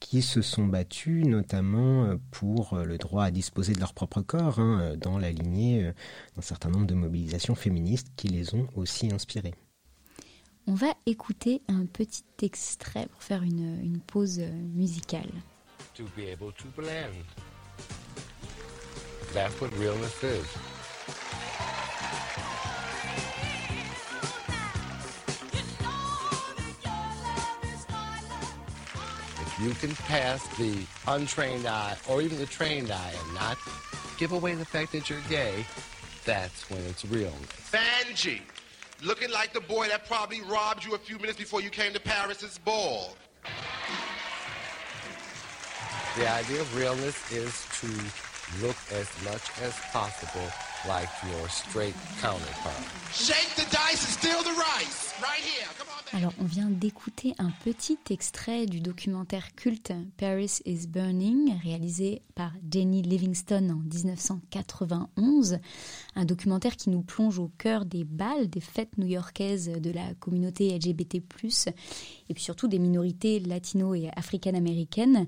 qui 0.00 0.23
se 0.23 0.43
sont 0.43 0.66
battues 0.66 1.25
notamment 1.25 2.16
pour 2.31 2.76
le 2.76 2.99
droit 2.99 3.25
à 3.25 3.31
disposer 3.31 3.73
de 3.73 3.81
leur 3.81 3.95
propre 3.95 4.21
corps, 4.21 4.59
hein, 4.59 4.97
dans 4.99 5.19
la 5.19 5.31
lignée 5.31 5.90
d'un 6.37 6.43
certain 6.43 6.69
nombre 6.69 6.87
de 6.87 6.95
mobilisations 6.95 7.54
féministes 7.54 8.09
qui 8.16 8.28
les 8.28 8.54
ont 8.54 8.66
aussi 8.75 9.12
inspirées. 9.12 9.54
On 10.66 10.75
va 10.75 10.95
écouter 11.04 11.61
un 11.69 11.85
petit 11.85 12.25
extrait 12.43 13.07
pour 13.07 13.23
faire 13.23 13.43
une, 13.43 13.81
une 13.83 14.00
pause 14.00 14.40
musicale. 14.40 15.31
To 15.95 16.04
be 16.16 16.21
able 16.33 16.52
to 16.54 16.64
blend. 16.75 17.25
That's 19.35 19.61
what 19.61 19.71
realness 19.78 20.23
is. 20.23 20.74
If 29.57 29.63
you 29.63 29.71
can 29.75 29.95
pass 30.07 30.45
the 30.57 30.77
untrained 31.07 31.67
eye 31.67 31.97
or 32.09 32.21
even 32.21 32.39
the 32.39 32.47
trained 32.47 32.91
eye 32.91 33.13
and 33.25 33.35
not 33.35 33.57
give 34.19 34.33
away 34.33 34.55
the 34.55 34.65
fact 34.65 34.91
that 34.93 35.09
you're 35.09 35.21
gay, 35.29 35.65
that's 36.25 36.69
when 36.69 36.81
it's 36.87 37.05
real. 37.05 37.33
Banji. 37.71 38.41
looking 39.01 39.31
like 39.31 39.53
the 39.53 39.61
boy 39.61 39.87
that 39.87 40.09
probably 40.09 40.41
robbed 40.43 40.85
you 40.85 40.97
a 40.97 40.99
few 40.99 41.21
minutes 41.21 41.39
before 41.39 41.61
you 41.61 41.71
came 41.71 41.93
to 41.93 42.01
Paris's 42.01 42.59
ball. 42.59 43.17
The 46.17 46.29
idea 46.29 46.61
of 46.61 46.77
realness 46.77 47.33
is 47.33 47.65
to 47.81 48.67
look 48.67 48.77
as 48.93 49.09
much 49.25 49.51
as 49.63 49.79
possible 49.93 50.51
like 50.88 51.09
your 51.25 51.49
straight 51.49 51.95
counterpart. 52.21 52.85
Shake 53.12 53.55
the 53.57 53.64
dice 53.71 54.05
and 54.05 54.12
steal 54.12 54.43
the 54.43 54.57
rice. 54.59 55.14
Right 55.23 55.41
here. 55.41 55.69
Come 55.79 55.88
on. 55.88 55.95
Alors, 56.17 56.33
on 56.41 56.45
vient 56.45 56.71
d'écouter 56.71 57.35
un 57.38 57.50
petit 57.64 57.99
extrait 58.09 58.67
du 58.67 58.81
documentaire 58.81 59.53
culte 59.57 59.93
Paris 60.17 60.61
is 60.64 60.87
Burning, 60.87 61.59
réalisé 61.64 62.23
par 62.37 62.53
Jenny 62.71 63.03
Livingston 63.03 63.69
en 63.71 63.83
1991. 63.83 65.59
Un 66.14 66.25
documentaire 66.25 66.76
qui 66.76 66.91
nous 66.91 67.03
plonge 67.03 67.41
au 67.41 67.50
cœur 67.59 67.85
des 67.85 68.05
balles, 68.05 68.49
des 68.49 68.61
fêtes 68.61 68.97
new-yorkaises 68.97 69.69
de 69.69 69.91
la 69.91 70.14
communauté 70.21 70.79
LGBT, 70.79 71.21
et 72.28 72.35
puis 72.35 72.43
surtout 72.43 72.69
des 72.69 72.78
minorités 72.78 73.40
latino 73.40 73.95
et 73.95 74.11
africaines-américaines. 74.16 75.26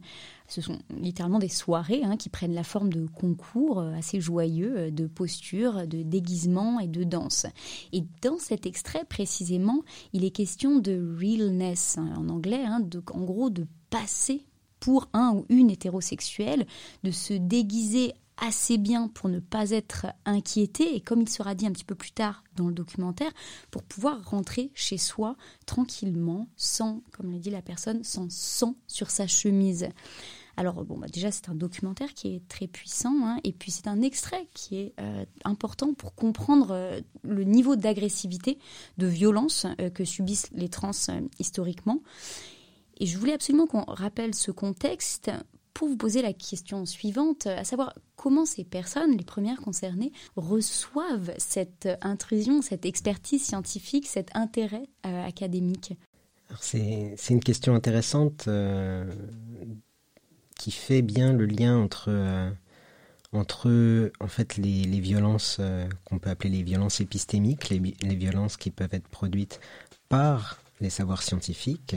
Ce 0.48 0.60
sont 0.60 0.78
littéralement 1.00 1.40
des 1.40 1.48
soirées 1.48 2.02
hein, 2.04 2.16
qui 2.16 2.28
prennent 2.28 2.54
la 2.54 2.62
forme 2.62 2.92
de 2.92 3.06
concours 3.06 3.80
assez 3.80 4.20
joyeux, 4.20 4.90
de 4.90 5.06
postures 5.06 5.26
posture, 5.36 5.86
de 5.86 6.02
déguisement 6.02 6.80
et 6.80 6.86
de 6.86 7.04
danse. 7.04 7.46
Et 7.92 8.04
dans 8.22 8.38
cet 8.38 8.64
extrait 8.64 9.04
précisément, 9.04 9.82
il 10.12 10.24
est 10.24 10.30
question 10.30 10.78
de 10.78 11.14
realness 11.18 11.98
hein, 11.98 12.14
en 12.16 12.28
anglais, 12.28 12.64
hein, 12.64 12.80
en 13.12 13.24
gros 13.24 13.50
de 13.50 13.66
passer 13.90 14.46
pour 14.80 15.08
un 15.12 15.32
ou 15.32 15.46
une 15.48 15.70
hétérosexuelle, 15.70 16.66
de 17.02 17.10
se 17.10 17.34
déguiser 17.34 18.14
assez 18.38 18.78
bien 18.78 19.08
pour 19.08 19.28
ne 19.28 19.40
pas 19.40 19.70
être 19.70 20.06
inquiété 20.24 20.94
et 20.94 21.00
comme 21.00 21.22
il 21.22 21.28
sera 21.28 21.54
dit 21.54 21.66
un 21.66 21.72
petit 21.72 21.84
peu 21.84 21.94
plus 21.94 22.12
tard 22.12 22.44
dans 22.54 22.68
le 22.68 22.74
documentaire, 22.74 23.32
pour 23.70 23.82
pouvoir 23.82 24.28
rentrer 24.28 24.70
chez 24.74 24.98
soi 24.98 25.36
tranquillement, 25.66 26.48
sans, 26.56 27.02
comme 27.12 27.30
l'a 27.32 27.38
dit 27.38 27.50
la 27.50 27.62
personne, 27.62 28.04
sans 28.04 28.30
sang 28.30 28.76
sur 28.86 29.10
sa 29.10 29.26
chemise. 29.26 29.88
Alors 30.58 30.84
bon, 30.84 30.96
bah 30.96 31.06
déjà 31.12 31.30
c'est 31.30 31.50
un 31.50 31.54
documentaire 31.54 32.14
qui 32.14 32.34
est 32.34 32.48
très 32.48 32.66
puissant 32.66 33.14
hein, 33.24 33.40
et 33.44 33.52
puis 33.52 33.70
c'est 33.70 33.88
un 33.88 34.00
extrait 34.00 34.48
qui 34.54 34.78
est 34.78 34.94
euh, 35.00 35.24
important 35.44 35.92
pour 35.92 36.14
comprendre 36.14 36.68
euh, 36.70 37.00
le 37.22 37.44
niveau 37.44 37.76
d'agressivité, 37.76 38.58
de 38.96 39.06
violence 39.06 39.66
euh, 39.80 39.90
que 39.90 40.04
subissent 40.04 40.48
les 40.52 40.70
trans 40.70 40.92
historiquement. 41.38 42.00
Et 42.98 43.04
je 43.04 43.18
voulais 43.18 43.34
absolument 43.34 43.66
qu'on 43.66 43.84
rappelle 43.86 44.34
ce 44.34 44.50
contexte 44.50 45.30
pour 45.76 45.88
vous 45.88 45.96
poser 45.96 46.22
la 46.22 46.32
question 46.32 46.84
suivante, 46.86 47.46
à 47.46 47.62
savoir 47.62 47.94
comment 48.16 48.46
ces 48.46 48.64
personnes, 48.64 49.16
les 49.16 49.24
premières 49.24 49.60
concernées, 49.60 50.12
reçoivent 50.34 51.32
cette 51.38 51.88
intrusion, 52.00 52.62
cette 52.62 52.86
expertise 52.86 53.44
scientifique, 53.44 54.06
cet 54.06 54.34
intérêt 54.34 54.88
académique. 55.02 55.94
C'est 56.60 57.16
une 57.30 57.40
question 57.40 57.74
intéressante 57.74 58.48
qui 60.56 60.70
fait 60.70 61.02
bien 61.02 61.32
le 61.32 61.46
lien 61.46 61.78
entre, 61.78 62.06
euh, 62.08 62.50
entre 63.32 64.10
en 64.20 64.28
fait, 64.28 64.56
les, 64.56 65.00
violences 65.00 65.58
euh, 65.60 65.86
qu'on 66.04 66.18
peut 66.18 66.30
appeler 66.30 66.50
les 66.50 66.62
violences 66.62 67.00
épistémiques, 67.00 67.68
les, 67.68 67.78
violences 68.14 68.56
qui 68.56 68.70
peuvent 68.70 68.92
être 68.92 69.08
produites 69.08 69.60
par 70.08 70.58
les 70.80 70.90
savoirs 70.90 71.22
scientifiques 71.22 71.96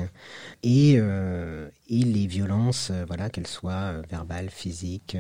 et, 0.64 0.96
euh, 0.98 1.70
et 1.90 2.04
les 2.04 2.28
violences, 2.28 2.92
voilà, 3.08 3.30
qu'elles 3.30 3.48
soient 3.48 4.02
verbales, 4.10 4.50
physiques, 4.50 5.18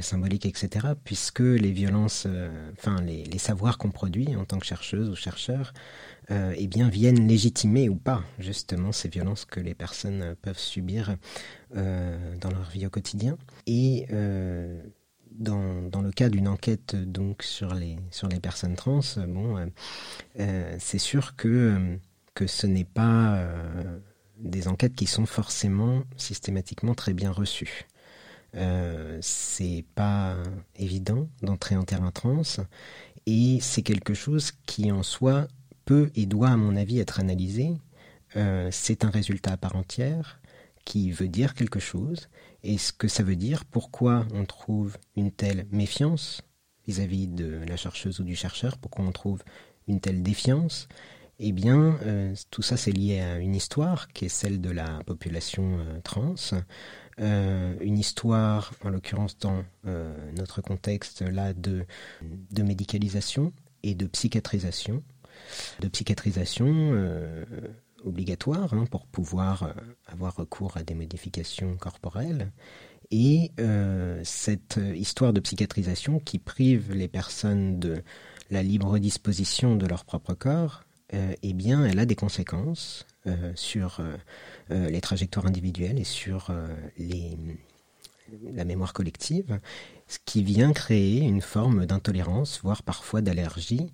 symboliques, 0.00 0.46
etc. 0.46 0.88
Puisque 1.04 1.40
les 1.40 1.72
violences, 1.72 2.26
enfin 2.78 3.00
les, 3.00 3.24
les 3.24 3.38
savoirs 3.38 3.78
qu'on 3.78 3.90
produit 3.90 4.36
en 4.36 4.44
tant 4.44 4.58
que 4.58 4.66
chercheuse 4.66 5.08
ou 5.08 5.16
chercheur, 5.16 5.72
eh 6.30 6.66
bien 6.66 6.88
viennent 6.88 7.26
légitimer 7.26 7.88
ou 7.88 7.96
pas 7.96 8.22
justement 8.38 8.92
ces 8.92 9.08
violences 9.08 9.44
que 9.44 9.60
les 9.60 9.74
personnes 9.74 10.34
peuvent 10.40 10.58
subir 10.58 11.16
euh, 11.74 12.36
dans 12.38 12.50
leur 12.50 12.68
vie 12.68 12.86
au 12.86 12.90
quotidien. 12.90 13.38
Et 13.66 14.06
euh, 14.12 14.82
dans, 15.30 15.80
dans, 15.88 16.02
le 16.02 16.10
cas 16.10 16.28
d'une 16.28 16.46
enquête 16.46 16.94
donc 16.96 17.42
sur 17.42 17.72
les, 17.72 17.96
sur 18.10 18.28
les 18.28 18.40
personnes 18.40 18.76
trans, 18.76 19.00
bon, 19.26 19.70
euh, 20.38 20.76
c'est 20.78 20.98
sûr 20.98 21.34
que, 21.34 21.96
que 22.34 22.46
ce 22.46 22.66
n'est 22.66 22.84
pas 22.84 23.46
des 24.38 24.68
enquêtes 24.68 24.94
qui 24.94 25.06
sont 25.06 25.26
forcément 25.26 26.04
systématiquement 26.16 26.94
très 26.94 27.14
bien 27.14 27.30
reçues. 27.30 27.86
Euh, 28.54 29.18
c'est 29.22 29.84
pas 29.94 30.36
évident 30.76 31.28
d'entrer 31.42 31.74
en 31.74 31.84
terrain 31.84 32.10
trans 32.10 32.42
et 33.24 33.58
c'est 33.62 33.82
quelque 33.82 34.12
chose 34.12 34.52
qui 34.66 34.92
en 34.92 35.02
soi 35.02 35.48
peut 35.86 36.10
et 36.14 36.26
doit 36.26 36.50
à 36.50 36.56
mon 36.56 36.76
avis 36.76 36.98
être 36.98 37.18
analysé. 37.18 37.72
Euh, 38.36 38.68
c'est 38.70 39.04
un 39.04 39.10
résultat 39.10 39.52
à 39.52 39.56
part 39.56 39.76
entière 39.76 40.40
qui 40.84 41.12
veut 41.12 41.28
dire 41.28 41.54
quelque 41.54 41.78
chose, 41.78 42.28
et 42.64 42.76
ce 42.76 42.92
que 42.92 43.06
ça 43.06 43.22
veut 43.22 43.36
dire, 43.36 43.64
pourquoi 43.64 44.26
on 44.34 44.44
trouve 44.44 44.98
une 45.14 45.30
telle 45.30 45.66
méfiance 45.70 46.42
vis-à-vis 46.88 47.28
de 47.28 47.62
la 47.68 47.76
chercheuse 47.76 48.18
ou 48.18 48.24
du 48.24 48.34
chercheur, 48.34 48.78
pourquoi 48.78 49.04
on 49.04 49.12
trouve 49.12 49.44
une 49.86 50.00
telle 50.00 50.24
défiance, 50.24 50.88
eh 51.44 51.50
bien, 51.50 51.98
euh, 52.06 52.34
tout 52.52 52.62
ça 52.62 52.76
c'est 52.76 52.92
lié 52.92 53.20
à 53.20 53.38
une 53.38 53.56
histoire 53.56 54.06
qui 54.08 54.26
est 54.26 54.28
celle 54.28 54.60
de 54.60 54.70
la 54.70 55.00
population 55.04 55.80
euh, 55.80 56.00
trans, 56.04 56.36
euh, 57.18 57.74
une 57.80 57.98
histoire, 57.98 58.72
en 58.84 58.90
l'occurrence 58.90 59.36
dans 59.38 59.64
notre 60.36 60.62
contexte 60.62 61.22
là, 61.22 61.52
de, 61.52 61.84
médicalisation 62.62 63.52
et 63.82 63.96
de 63.96 64.06
psychiatrisation. 64.06 65.02
De 65.80 65.88
psychiatrisation 65.88 66.92
obligatoire 68.04 68.72
hein, 68.74 68.84
pour 68.90 69.06
pouvoir 69.06 69.74
avoir 70.06 70.36
recours 70.36 70.76
à 70.76 70.84
des 70.84 70.94
modifications 70.94 71.76
corporelles. 71.76 72.52
Et 73.10 73.50
cette 74.22 74.80
histoire 74.94 75.32
de 75.32 75.40
psychiatrisation 75.40 76.20
qui 76.20 76.38
prive 76.38 76.92
les 76.92 77.08
personnes 77.08 77.80
de 77.80 78.02
la 78.50 78.62
libre 78.62 78.98
disposition 78.98 79.76
de 79.76 79.86
leur 79.86 80.04
propre 80.04 80.34
corps, 80.34 80.84
eh 81.12 81.52
bien, 81.52 81.84
elle 81.84 81.98
a 81.98 82.06
des 82.06 82.14
conséquences 82.14 83.06
sur 83.54 84.00
les 84.70 85.00
trajectoires 85.00 85.46
individuelles 85.46 85.98
et 85.98 86.04
sur 86.04 86.50
la 88.54 88.64
mémoire 88.64 88.92
collective, 88.92 89.60
ce 90.08 90.18
qui 90.24 90.42
vient 90.42 90.72
créer 90.72 91.20
une 91.20 91.40
forme 91.40 91.86
d'intolérance, 91.86 92.60
voire 92.62 92.82
parfois 92.82 93.20
d'allergie 93.20 93.92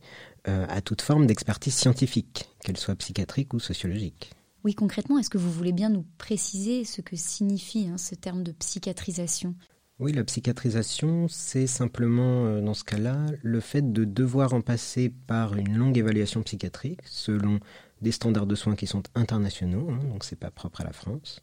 euh, 0.48 0.66
à 0.68 0.80
toute 0.80 1.02
forme 1.02 1.26
d'expertise 1.26 1.74
scientifique, 1.74 2.48
qu'elle 2.62 2.76
soit 2.76 2.96
psychiatrique 2.96 3.54
ou 3.54 3.60
sociologique. 3.60 4.32
Oui, 4.64 4.74
concrètement, 4.74 5.18
est-ce 5.18 5.30
que 5.30 5.38
vous 5.38 5.50
voulez 5.50 5.72
bien 5.72 5.88
nous 5.88 6.04
préciser 6.18 6.84
ce 6.84 7.00
que 7.00 7.16
signifie 7.16 7.88
hein, 7.88 7.98
ce 7.98 8.14
terme 8.14 8.42
de 8.42 8.52
psychiatrisation? 8.52 9.54
Oui, 10.00 10.12
la 10.12 10.22
psychiatrisation, 10.22 11.26
c'est 11.26 11.66
simplement, 11.66 12.46
euh, 12.46 12.60
dans 12.60 12.74
ce 12.74 12.84
cas-là, 12.84 13.26
le 13.42 13.58
fait 13.58 13.92
de 13.92 14.04
devoir 14.04 14.52
en 14.52 14.60
passer 14.60 15.12
par 15.26 15.56
une 15.56 15.76
longue 15.76 15.98
évaluation 15.98 16.42
psychiatrique, 16.42 17.00
selon 17.04 17.58
des 18.00 18.12
standards 18.12 18.46
de 18.46 18.54
soins 18.54 18.76
qui 18.76 18.86
sont 18.86 19.02
internationaux, 19.16 19.90
hein, 19.90 19.98
donc 20.04 20.22
c'est 20.22 20.38
pas 20.38 20.52
propre 20.52 20.82
à 20.82 20.84
la 20.84 20.92
France, 20.92 21.42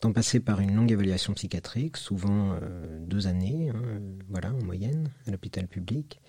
d'en 0.00 0.12
passer 0.12 0.40
par 0.40 0.60
une 0.60 0.74
longue 0.74 0.90
évaluation 0.90 1.32
psychiatrique, 1.34 1.96
souvent 1.96 2.56
euh, 2.60 2.98
deux 3.06 3.28
années, 3.28 3.70
hein, 3.70 4.00
voilà, 4.28 4.52
en 4.52 4.64
moyenne, 4.64 5.08
à 5.28 5.30
l'hôpital 5.30 5.68
public, 5.68 6.20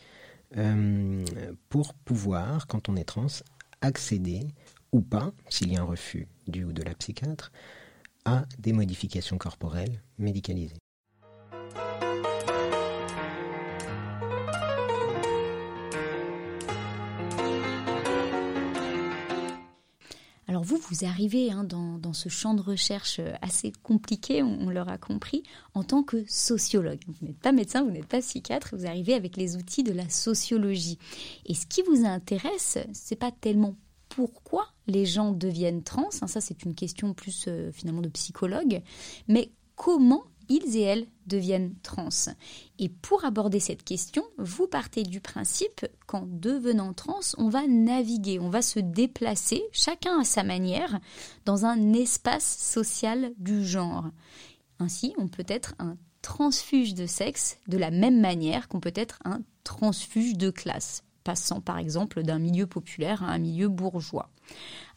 euh, 0.58 1.25
pour 1.70 1.96
pouvoir, 1.96 2.68
quand 2.68 2.88
on 2.88 2.96
est 2.96 3.03
trans, 3.03 3.25
accéder 3.82 4.42
ou 4.92 5.01
pas, 5.01 5.34
s'il 5.50 5.74
y 5.74 5.77
a 5.77 5.82
un 5.82 5.86
refus 5.86 6.27
du 6.48 6.65
ou 6.65 6.72
de 6.72 6.84
la 6.84 6.94
psychiatre, 6.94 7.51
à 8.25 8.46
des 8.60 8.74
modifications 8.74 9.39
corporelles 9.39 10.03
médicalisées. 10.20 10.83
Vous, 20.74 20.82
vous 20.89 21.06
arrivez 21.06 21.51
hein, 21.51 21.63
dans, 21.63 22.13
ce 22.13 22.30
champ 22.30 22.53
de 22.53 22.62
recherche 22.62 23.20
euh, 23.20 23.34
assez 23.42 23.72
compliqué, 23.84 24.44
on, 24.44 24.70
l'aura 24.70 24.98
compris, 24.98 25.44
en 25.74 25.84
tant 25.84 26.03
que 26.03 26.24
sociologue. 26.27 27.00
Vous 27.08 27.27
n'êtes 27.27 27.39
pas 27.39 27.51
médecin, 27.51 27.84
vous 27.84 27.92
n'êtes 27.92 28.08
pas 28.08 28.22
psychiatre, 28.22 28.75
vous 28.75 28.86
arrivez 28.86 29.13
avec 29.13 29.38
les 29.38 29.56
outils 29.56 29.84
de 29.84 29.94
la 29.94 30.10
sociologie. 30.10 30.98
Et 31.46 31.53
ce 31.53 31.65
qui 31.65 31.82
vous 31.84 32.06
intéresse, 32.06 32.77
c'est 32.94 33.15
pas 33.15 33.32
tellement 33.32 33.75
pourquoi 34.10 34.68
les 34.88 35.06
gens 35.06 35.32
deviennent 35.32 35.84
trans, 35.84 36.10
hein, 36.22 36.27
ça 36.27 36.42
c'est 36.42 36.63
une 36.63 36.75
question 36.75 37.13
plus 37.13 37.46
euh, 37.48 37.72
finalement 37.72 38.01
de 38.01 38.10
psychologue, 38.10 38.82
mais 39.27 39.51
comment 39.75 40.24
ils 40.50 40.77
et 40.77 40.81
elles 40.81 41.07
deviennent 41.25 41.75
trans. 41.83 42.09
Et 42.79 42.89
pour 42.89 43.25
aborder 43.25 43.59
cette 43.59 43.83
question, 43.83 44.23
vous 44.38 44.67
partez 44.67 45.03
du 45.03 45.21
principe 45.21 45.85
qu'en 46.07 46.25
devenant 46.27 46.93
trans, 46.93 47.19
on 47.38 47.50
va 47.50 47.67
naviguer, 47.67 48.39
on 48.39 48.50
va 48.50 48.62
se 48.62 48.79
déplacer, 48.79 49.63
chacun 49.71 50.19
à 50.19 50.23
sa 50.23 50.43
manière, 50.43 51.00
dans 51.45 51.65
un 51.65 51.93
espace 51.93 52.57
social 52.57 53.33
du 53.38 53.65
genre. 53.65 54.05
Ainsi, 54.79 55.13
on 55.17 55.27
peut 55.27 55.45
être 55.47 55.75
un 55.79 55.97
transfuge 56.21 56.93
de 56.93 57.05
sexe 57.05 57.57
de 57.67 57.77
la 57.77 57.91
même 57.91 58.19
manière 58.19 58.67
qu'on 58.67 58.79
peut 58.79 58.93
être 58.95 59.19
un 59.25 59.41
transfuge 59.63 60.38
de 60.38 60.50
classe 60.50 61.03
passant 61.24 61.62
par 61.62 61.77
exemple 61.77 62.24
d'un 62.24 62.39
milieu 62.39 62.68
populaire 62.68 63.24
à 63.24 63.27
un 63.27 63.38
milieu 63.38 63.68
bourgeois. 63.70 64.30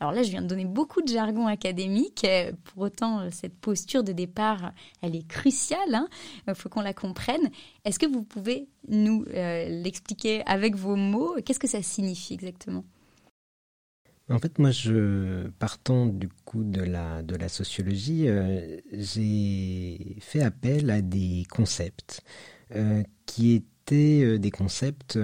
Alors 0.00 0.12
là, 0.12 0.22
je 0.22 0.30
viens 0.30 0.42
de 0.42 0.46
donner 0.46 0.64
beaucoup 0.64 1.02
de 1.02 1.08
jargon 1.08 1.46
académique. 1.46 2.24
Euh, 2.24 2.52
pour 2.64 2.84
autant, 2.84 3.20
euh, 3.20 3.28
cette 3.30 3.54
posture 3.54 4.04
de 4.04 4.12
départ, 4.12 4.72
elle 5.02 5.16
est 5.16 5.26
cruciale. 5.26 5.80
Il 5.88 5.94
hein. 5.94 6.08
euh, 6.48 6.54
faut 6.54 6.68
qu'on 6.68 6.82
la 6.82 6.94
comprenne. 6.94 7.50
Est-ce 7.84 7.98
que 7.98 8.06
vous 8.06 8.22
pouvez 8.22 8.68
nous 8.88 9.24
l'expliquer 9.26 10.44
avec 10.46 10.76
vos 10.76 10.96
mots? 10.96 11.36
Qu'est-ce 11.44 11.58
que 11.58 11.66
ça 11.66 11.82
signifie 11.82 12.34
exactement? 12.34 12.84
En 14.28 14.38
fait, 14.38 14.58
moi, 14.58 14.70
je, 14.70 15.48
partant 15.58 16.06
du 16.06 16.28
coup 16.44 16.64
de 16.64 16.82
la, 16.82 17.22
de 17.22 17.36
la 17.36 17.48
sociologie, 17.48 18.28
j'ai 18.92 20.16
fait 20.20 20.42
appel 20.42 20.90
à 20.90 21.00
des 21.00 21.44
concepts 21.48 22.22
qui 23.24 23.54
étaient 23.54 24.38
des 24.38 24.50
concepts 24.50 25.18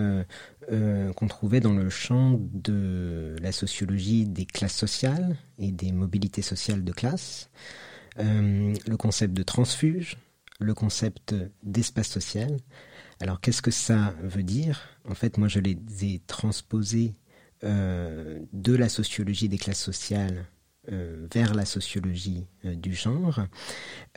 euh, 0.70 1.12
qu'on 1.14 1.26
trouvait 1.26 1.60
dans 1.60 1.72
le 1.72 1.90
champ 1.90 2.38
de 2.52 3.34
la 3.40 3.50
sociologie 3.50 4.26
des 4.26 4.46
classes 4.46 4.76
sociales 4.76 5.36
et 5.58 5.72
des 5.72 5.90
mobilités 5.90 6.42
sociales 6.42 6.84
de 6.84 6.92
classe, 6.92 7.50
euh, 8.18 8.74
le 8.86 8.96
concept 8.96 9.34
de 9.34 9.42
transfuge, 9.42 10.18
le 10.60 10.74
concept 10.74 11.34
d'espace 11.64 12.08
social. 12.08 12.58
Alors 13.18 13.40
qu'est-ce 13.40 13.62
que 13.62 13.70
ça 13.72 14.14
veut 14.22 14.44
dire? 14.44 14.80
En 15.08 15.14
fait, 15.14 15.36
moi 15.36 15.48
je 15.48 15.58
les 15.58 15.76
ai 16.02 16.20
transposés 16.26 17.14
euh, 17.64 18.38
de 18.52 18.76
la 18.76 18.88
sociologie 18.88 19.48
des 19.48 19.58
classes 19.58 19.82
sociales 19.82 20.46
vers 20.88 21.54
la 21.54 21.64
sociologie 21.64 22.44
du 22.64 22.92
genre. 22.92 23.46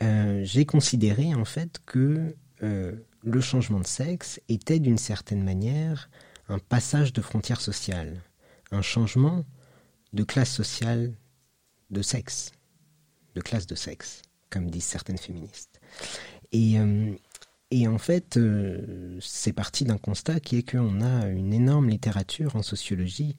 J'ai 0.00 0.66
considéré 0.66 1.32
en 1.32 1.44
fait 1.44 1.80
que 1.86 2.34
le 2.60 3.40
changement 3.40 3.78
de 3.78 3.86
sexe 3.86 4.40
était 4.48 4.80
d'une 4.80 4.98
certaine 4.98 5.44
manière 5.44 6.10
un 6.48 6.58
passage 6.58 7.12
de 7.12 7.20
frontières 7.20 7.60
sociales, 7.60 8.20
un 8.70 8.82
changement 8.82 9.44
de 10.12 10.22
classe 10.22 10.52
sociale 10.52 11.14
de 11.90 12.02
sexe, 12.02 12.52
de 13.34 13.40
classe 13.40 13.66
de 13.66 13.74
sexe, 13.74 14.22
comme 14.50 14.70
disent 14.70 14.84
certaines 14.84 15.18
féministes. 15.18 15.80
Et, 16.52 16.78
et 17.70 17.88
en 17.88 17.98
fait, 17.98 18.36
euh, 18.36 19.18
c'est 19.20 19.52
parti 19.52 19.84
d'un 19.84 19.98
constat 19.98 20.40
qui 20.40 20.56
est 20.56 20.70
qu'on 20.70 21.00
a 21.00 21.26
une 21.26 21.52
énorme 21.52 21.88
littérature 21.88 22.54
en 22.54 22.62
sociologie 22.62 23.36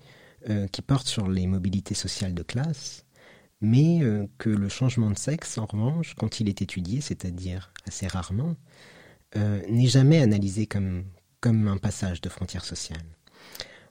euh, 0.50 0.68
qui 0.68 0.82
porte 0.82 1.08
sur 1.08 1.30
les 1.30 1.48
mobilités 1.48 1.96
sociales 1.96 2.34
de 2.34 2.44
classe, 2.44 3.06
mais 3.62 4.04
euh, 4.04 4.28
que 4.38 4.50
le 4.50 4.70
changement 4.70 5.10
de 5.10 5.18
sexe, 5.18 5.58
en 5.58 5.66
revanche, 5.66 6.14
quand 6.16 6.40
il 6.42 6.50
est 6.50 6.62
étudié, 6.62 7.02
c'est-à-dire 7.02 7.74
assez 7.86 8.08
rarement, 8.08 8.56
n'est 9.70 9.88
jamais 9.88 10.20
analysé 10.20 10.66
comme, 10.66 11.04
comme 11.42 11.68
un 11.68 11.78
passage 11.78 12.22
de 12.22 12.30
frontières 12.30 12.66
sociales. 12.66 13.06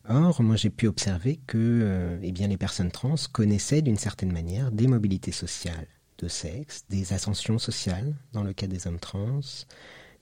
Or, 0.08 0.42
moi 0.42 0.56
j'ai 0.56 0.70
pu 0.70 0.86
observer 0.86 1.40
que 1.46 2.18
eh 2.22 2.32
bien, 2.32 2.46
les 2.46 2.56
personnes 2.56 2.92
trans 2.92 3.16
connaissaient 3.32 3.82
d'une 3.82 3.96
certaine 3.96 4.32
manière 4.32 4.70
des 4.70 4.86
mobilités 4.86 5.32
sociales 5.32 5.88
de 6.18 6.28
sexe, 6.28 6.84
des 6.88 7.12
ascensions 7.12 7.58
sociales 7.58 8.14
dans 8.32 8.42
le 8.42 8.52
cas 8.52 8.66
des 8.66 8.86
hommes 8.86 9.00
trans, 9.00 9.40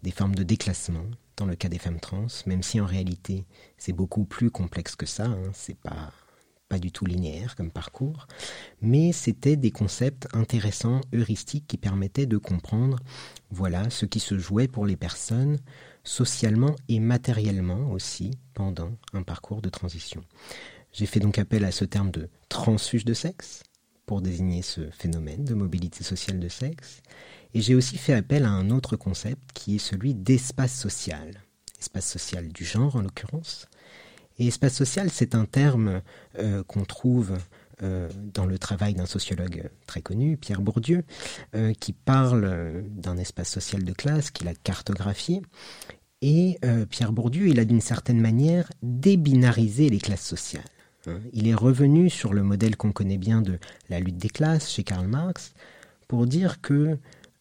des 0.02 0.11
formes 0.11 0.35
de 0.35 0.43
déclassement 0.43 1.07
dans 1.37 1.47
le 1.47 1.57
cas 1.57 1.69
des 1.69 1.78
femmes 1.78 2.00
trans, 2.00 2.26
même 2.47 2.62
si 2.62 2.81
en 2.81 2.87
réalité 2.87 3.45
c'est 3.76 3.93
beaucoup 3.93 4.25
plus 4.25 4.50
complexe 4.50 4.97
que 4.97 5.07
ça, 5.07 5.26
hein, 5.26 5.50
c'est 5.52 5.78
pas 5.78 6.12
pas 6.69 6.78
du 6.78 6.90
tout 6.90 7.04
linéaire 7.04 7.57
comme 7.57 7.71
parcours, 7.71 8.26
mais 8.81 9.12
c'était 9.12 9.57
des 9.57 9.71
concepts 9.71 10.26
intéressants, 10.33 11.02
heuristiques, 11.14 11.66
qui 11.66 11.76
permettaient 11.76 12.26
de 12.26 12.38
comprendre, 12.38 13.00
voilà, 13.50 13.90
ce 13.90 14.07
qui 14.07 14.19
se 14.19 14.38
jouait 14.38 14.66
pour 14.66 14.87
les 14.87 14.97
personnes, 14.97 15.59
socialement 16.04 16.76
et 16.88 17.00
matériellement 17.00 17.90
aussi, 17.90 18.38
pendant 18.52 18.92
un 19.12 19.23
parcours 19.23 19.62
de 19.62 19.70
transition. 19.70 20.23
J'ai 20.92 21.06
fait 21.06 21.20
donc 21.20 21.38
appel 21.38 21.64
à 21.64 21.73
ce 21.73 21.84
terme 21.84 22.11
de 22.11 22.28
transfuge 22.49 23.04
de 23.04 23.14
sexe, 23.14 23.62
pour 24.06 24.20
désigner 24.20 24.62
ce 24.62 24.90
phénomène 24.90 25.44
de 25.44 25.54
mobilité 25.54 26.04
sociale 26.04 26.38
de 26.38 26.49
sexe, 26.49 27.02
et 27.54 27.61
j'ai 27.61 27.75
aussi 27.75 27.96
fait 27.96 28.12
appel 28.12 28.44
à 28.44 28.50
un 28.50 28.70
autre 28.70 28.96
concept 28.96 29.42
qui 29.54 29.76
est 29.76 29.78
celui 29.78 30.14
d'espace 30.14 30.75
social, 30.75 31.42
espace 31.80 32.06
social 32.06 32.49
du 32.49 32.64
genre 32.64 32.96
en 32.96 33.02
l'occurrence. 33.02 33.66
Et 34.38 34.49
espace 34.49 34.75
social, 34.75 35.11
c'est 35.11 35.34
un 35.34 35.44
terme 35.46 36.02
euh, 36.38 36.64
qu'on 36.64 36.84
trouve 36.84 37.38
dans 37.81 38.47
le 38.47 38.59
travail 38.59 38.95
d'un 38.95 39.07
sociologue 39.07 39.71
très 39.87 40.00
connu, 40.00 40.37
Pierre 40.37 40.61
Bourdieu, 40.61 41.04
euh, 41.54 41.73
qui 41.73 41.93
parle 41.93 42.85
d'un 42.90 43.16
espace 43.16 43.50
social 43.50 43.85
de 43.85 43.93
classe 43.93 44.31
qu'il 44.31 44.49
a 44.49 44.54
cartographié. 44.54 45.43
Et 46.23 46.59
Pierre 46.88 47.12
Bourdieu, 47.12 47.49
il 47.49 47.61
a 47.61 47.66
d'une 47.66 47.83
certaine 47.83 48.21
manière 48.21 48.71
débinarisé 48.83 49.90
les 49.90 49.99
classes 49.99 50.25
sociales. 50.25 50.64
Hein. 51.07 51.21
Il 51.33 51.49
est 51.49 51.54
revenu 51.54 52.09
sur 52.09 52.33
le 52.33 52.43
modèle 52.43 52.76
qu'on 52.76 52.93
connaît 52.93 53.19
bien 53.19 53.43
de 53.43 53.59
la 53.90 54.00
lutte 54.00 54.16
des 54.16 54.31
classes 54.31 54.71
chez 54.71 54.85
Karl 54.85 55.07
Marx 55.07 55.52
pour 56.09 56.26
dire 56.26 56.61
que 56.61 56.99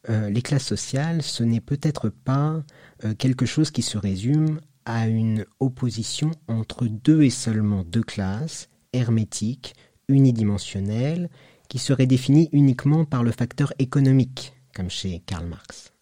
euh, 0.09 0.29
les 0.29 0.41
classes 0.41 0.65
sociales, 0.65 1.21
ce 1.21 1.43
n'est 1.43 1.61
peut-être 1.61 2.09
pas 2.09 2.63
euh, 3.05 3.13
quelque 3.13 3.45
chose 3.45 3.71
qui 3.71 3.81
se 3.81 3.97
résume 3.97 4.59
à 4.85 5.07
une 5.07 5.45
opposition 5.59 6.31
entre 6.47 6.87
deux 6.87 7.23
et 7.23 7.29
seulement 7.29 7.83
deux 7.83 8.03
classes, 8.03 8.69
hermétiques, 8.91 9.75
unidimensionnelles, 10.13 11.29
qui 11.69 11.79
seraient 11.79 12.05
définies 12.05 12.49
uniquement 12.51 13.05
par 13.05 13.23
le 13.23 13.31
facteur 13.31 13.73
économique, 13.79 14.53
comme 14.75 14.89
chez 14.89 15.21
Karl 15.25 15.47
Marx. 15.47 15.93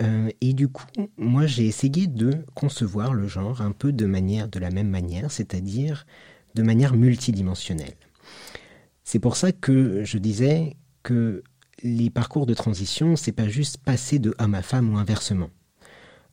Euh, 0.00 0.30
et 0.40 0.54
du 0.54 0.68
coup, 0.68 0.86
moi 1.18 1.46
j'ai 1.46 1.66
essayé 1.66 2.06
de 2.06 2.44
concevoir 2.54 3.12
le 3.12 3.28
genre 3.28 3.60
un 3.60 3.72
peu 3.72 3.92
de 3.92 4.06
manière, 4.06 4.48
de 4.48 4.58
la 4.58 4.70
même 4.70 4.88
manière, 4.88 5.30
c'est-à-dire 5.30 6.06
de 6.54 6.62
manière 6.62 6.94
multidimensionnelle. 6.94 7.96
C'est 9.04 9.18
pour 9.18 9.36
ça 9.36 9.52
que 9.52 10.04
je 10.04 10.18
disais 10.18 10.76
que 11.02 11.42
les 11.82 12.10
parcours 12.10 12.46
de 12.46 12.54
transition, 12.54 13.16
c'est 13.16 13.32
pas 13.32 13.48
juste 13.48 13.78
passer 13.78 14.18
de 14.18 14.34
homme 14.38 14.54
à 14.54 14.62
femme 14.62 14.94
ou 14.94 14.98
inversement. 14.98 15.50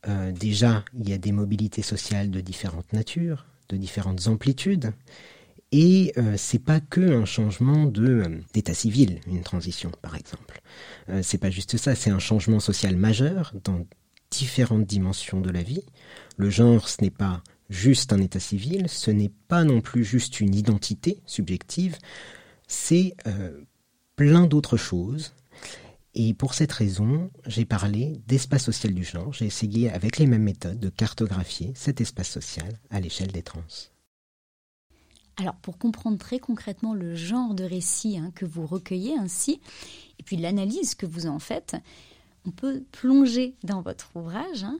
Euh, 0.08 0.32
déjà, 0.32 0.86
il 0.98 1.10
y 1.10 1.14
a 1.14 1.18
des 1.18 1.32
mobilités 1.32 1.82
sociales 1.82 2.30
de 2.30 2.40
différentes 2.40 2.94
natures, 2.94 3.46
de 3.70 3.78
différentes 3.78 4.28
amplitudes, 4.28 4.94
et 5.72 6.14
euh, 6.18 6.36
c'est 6.38 6.60
pas 6.60 6.80
que 6.80 7.02
un 7.02 7.26
changement 7.26 7.92
euh, 7.98 8.40
d'état 8.54 8.74
civil, 8.74 9.20
une 9.28 9.42
transition 9.42 9.92
par 10.02 10.16
exemple. 10.16 10.62
c'est 11.22 11.38
pas 11.38 11.50
juste 11.50 11.78
ça, 11.78 11.96
c'est 11.96 12.10
un 12.10 12.20
changement 12.20 12.60
social 12.60 12.96
majeur 12.96 13.54
dans 13.64 13.86
différentes 14.30 14.86
dimensions 14.86 15.42
de 15.42 15.50
la 15.50 15.64
vie. 15.64 15.84
Le 16.38 16.50
genre, 16.50 16.90
ce 16.90 17.02
n'est 17.02 17.12
pas 17.12 17.42
juste 17.70 18.14
un 18.14 18.20
état 18.20 18.40
civil, 18.40 18.88
ce 18.90 19.12
n'est 19.12 19.32
pas 19.48 19.64
non 19.64 19.82
plus 19.82 20.04
juste 20.04 20.40
une 20.40 20.56
identité 20.56 21.22
subjective, 21.26 21.98
c'est 22.68 23.16
plein 24.16 24.48
d'autres 24.48 24.78
choses 24.78 25.34
et 26.20 26.34
pour 26.34 26.56
cette 26.56 26.72
raison, 26.72 27.30
j'ai 27.46 27.64
parlé 27.64 28.20
d'espace 28.26 28.64
social 28.64 28.92
du 28.96 29.04
genre. 29.04 29.32
J'ai 29.34 29.46
essayé 29.46 29.92
avec 29.92 30.18
les 30.18 30.26
mêmes 30.26 30.42
méthodes 30.42 30.80
de 30.80 30.90
cartographier 30.90 31.74
cet 31.76 32.02
espace 32.02 32.30
social 32.30 32.80
à 32.90 33.00
l'échelle 33.00 33.32
des 33.32 33.44
trans. 33.44 33.62
Alors 35.38 35.56
pour 35.56 35.78
comprendre 35.78 36.18
très 36.18 36.40
concrètement 36.40 36.94
le 36.94 37.16
genre 37.16 37.54
de 37.54 37.64
récit 37.64 38.18
hein, 38.18 38.32
que 38.34 38.46
vous 38.46 38.66
recueillez 38.66 39.18
ainsi, 39.18 39.62
et 40.20 40.24
puis 40.24 40.36
l'analyse 40.36 40.96
que 40.96 41.06
vous 41.06 41.28
en 41.28 41.38
faites, 41.38 41.76
on 42.46 42.52
peut 42.52 42.84
plonger 42.92 43.56
dans 43.64 43.82
votre 43.82 44.10
ouvrage. 44.16 44.64
Hein. 44.64 44.80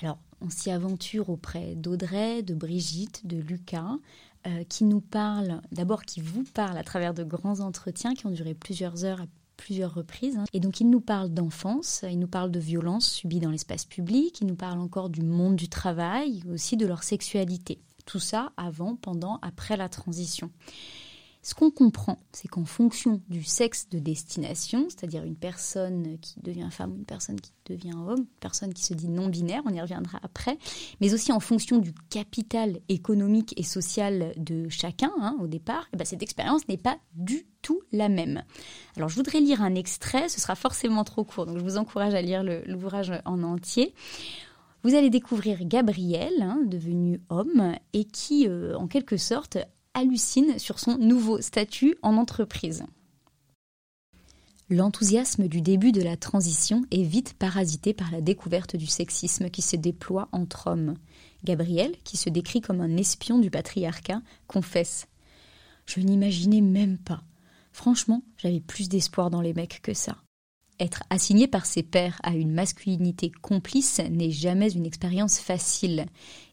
Alors 0.00 0.18
on 0.40 0.48
s'y 0.48 0.70
aventure 0.70 1.28
auprès 1.28 1.74
d'Audrey, 1.74 2.42
de 2.42 2.54
Brigitte, 2.54 3.26
de 3.26 3.36
Lucas, 3.36 3.96
euh, 4.46 4.64
qui 4.64 4.84
nous 4.84 5.00
parlent, 5.00 5.60
d'abord 5.72 6.04
qui 6.04 6.20
vous 6.20 6.44
parlent 6.54 6.78
à 6.78 6.84
travers 6.84 7.12
de 7.12 7.24
grands 7.24 7.60
entretiens 7.60 8.14
qui 8.14 8.26
ont 8.26 8.30
duré 8.30 8.54
plusieurs 8.54 9.04
heures 9.04 9.26
plusieurs 9.58 9.92
reprises. 9.92 10.38
Hein. 10.38 10.44
Et 10.54 10.60
donc 10.60 10.80
il 10.80 10.88
nous 10.88 11.00
parle 11.00 11.28
d'enfance, 11.28 12.04
il 12.08 12.18
nous 12.18 12.28
parle 12.28 12.50
de 12.50 12.60
violences 12.60 13.10
subies 13.10 13.40
dans 13.40 13.50
l'espace 13.50 13.84
public, 13.84 14.40
il 14.40 14.46
nous 14.46 14.54
parle 14.54 14.78
encore 14.78 15.10
du 15.10 15.22
monde 15.22 15.56
du 15.56 15.68
travail, 15.68 16.42
aussi 16.50 16.78
de 16.78 16.86
leur 16.86 17.02
sexualité. 17.02 17.78
Tout 18.08 18.20
ça 18.20 18.52
avant, 18.56 18.96
pendant, 18.96 19.38
après 19.42 19.76
la 19.76 19.90
transition. 19.90 20.50
Ce 21.42 21.54
qu'on 21.54 21.70
comprend, 21.70 22.18
c'est 22.32 22.48
qu'en 22.48 22.64
fonction 22.64 23.20
du 23.28 23.44
sexe 23.44 23.90
de 23.90 23.98
destination, 23.98 24.86
c'est-à-dire 24.88 25.24
une 25.24 25.36
personne 25.36 26.18
qui 26.20 26.40
devient 26.40 26.68
femme 26.70 26.94
une 26.96 27.04
personne 27.04 27.38
qui 27.38 27.52
devient 27.66 27.92
homme, 27.92 28.20
une 28.20 28.40
personne 28.40 28.72
qui 28.72 28.82
se 28.82 28.94
dit 28.94 29.08
non-binaire, 29.08 29.60
on 29.66 29.74
y 29.74 29.80
reviendra 29.80 30.20
après, 30.22 30.56
mais 31.02 31.12
aussi 31.12 31.32
en 31.32 31.38
fonction 31.38 31.76
du 31.76 31.92
capital 32.08 32.80
économique 32.88 33.52
et 33.58 33.62
social 33.62 34.32
de 34.38 34.70
chacun 34.70 35.12
hein, 35.20 35.36
au 35.42 35.46
départ, 35.46 35.86
eh 35.92 35.98
ben, 35.98 36.06
cette 36.06 36.22
expérience 36.22 36.66
n'est 36.66 36.78
pas 36.78 36.96
du 37.14 37.46
tout 37.60 37.82
la 37.92 38.08
même. 38.08 38.42
Alors 38.96 39.10
je 39.10 39.16
voudrais 39.16 39.40
lire 39.40 39.60
un 39.60 39.74
extrait, 39.74 40.30
ce 40.30 40.40
sera 40.40 40.54
forcément 40.54 41.04
trop 41.04 41.24
court, 41.24 41.44
donc 41.44 41.58
je 41.58 41.62
vous 41.62 41.76
encourage 41.76 42.14
à 42.14 42.22
lire 42.22 42.42
l'ouvrage 42.42 43.12
en 43.26 43.42
entier. 43.42 43.94
Vous 44.84 44.94
allez 44.94 45.10
découvrir 45.10 45.64
Gabriel, 45.64 46.40
hein, 46.40 46.60
devenu 46.64 47.20
homme, 47.30 47.74
et 47.92 48.04
qui, 48.04 48.46
euh, 48.46 48.76
en 48.76 48.86
quelque 48.86 49.16
sorte, 49.16 49.58
hallucine 49.94 50.58
sur 50.58 50.78
son 50.78 50.96
nouveau 50.98 51.40
statut 51.40 51.96
en 52.02 52.16
entreprise. 52.16 52.84
L'enthousiasme 54.70 55.48
du 55.48 55.62
début 55.62 55.92
de 55.92 56.02
la 56.02 56.16
transition 56.16 56.82
est 56.90 57.02
vite 57.02 57.34
parasité 57.38 57.94
par 57.94 58.10
la 58.10 58.20
découverte 58.20 58.76
du 58.76 58.86
sexisme 58.86 59.48
qui 59.48 59.62
se 59.62 59.76
déploie 59.76 60.28
entre 60.30 60.66
hommes. 60.66 60.94
Gabriel, 61.42 61.96
qui 62.04 62.16
se 62.18 62.28
décrit 62.28 62.60
comme 62.60 62.82
un 62.82 62.96
espion 62.98 63.38
du 63.38 63.50
patriarcat, 63.50 64.20
confesse 64.46 65.08
Je 65.86 66.00
n'imaginais 66.00 66.60
même 66.60 66.98
pas. 66.98 67.22
Franchement, 67.72 68.22
j'avais 68.36 68.60
plus 68.60 68.88
d'espoir 68.88 69.30
dans 69.30 69.40
les 69.40 69.54
mecs 69.54 69.80
que 69.82 69.94
ça. 69.94 70.18
Être 70.80 71.02
assigné 71.10 71.48
par 71.48 71.66
ses 71.66 71.82
pairs 71.82 72.20
à 72.22 72.36
une 72.36 72.52
masculinité 72.52 73.32
complice 73.42 74.00
n'est 74.10 74.30
jamais 74.30 74.70
une 74.70 74.86
expérience 74.86 75.40
facile. 75.40 76.06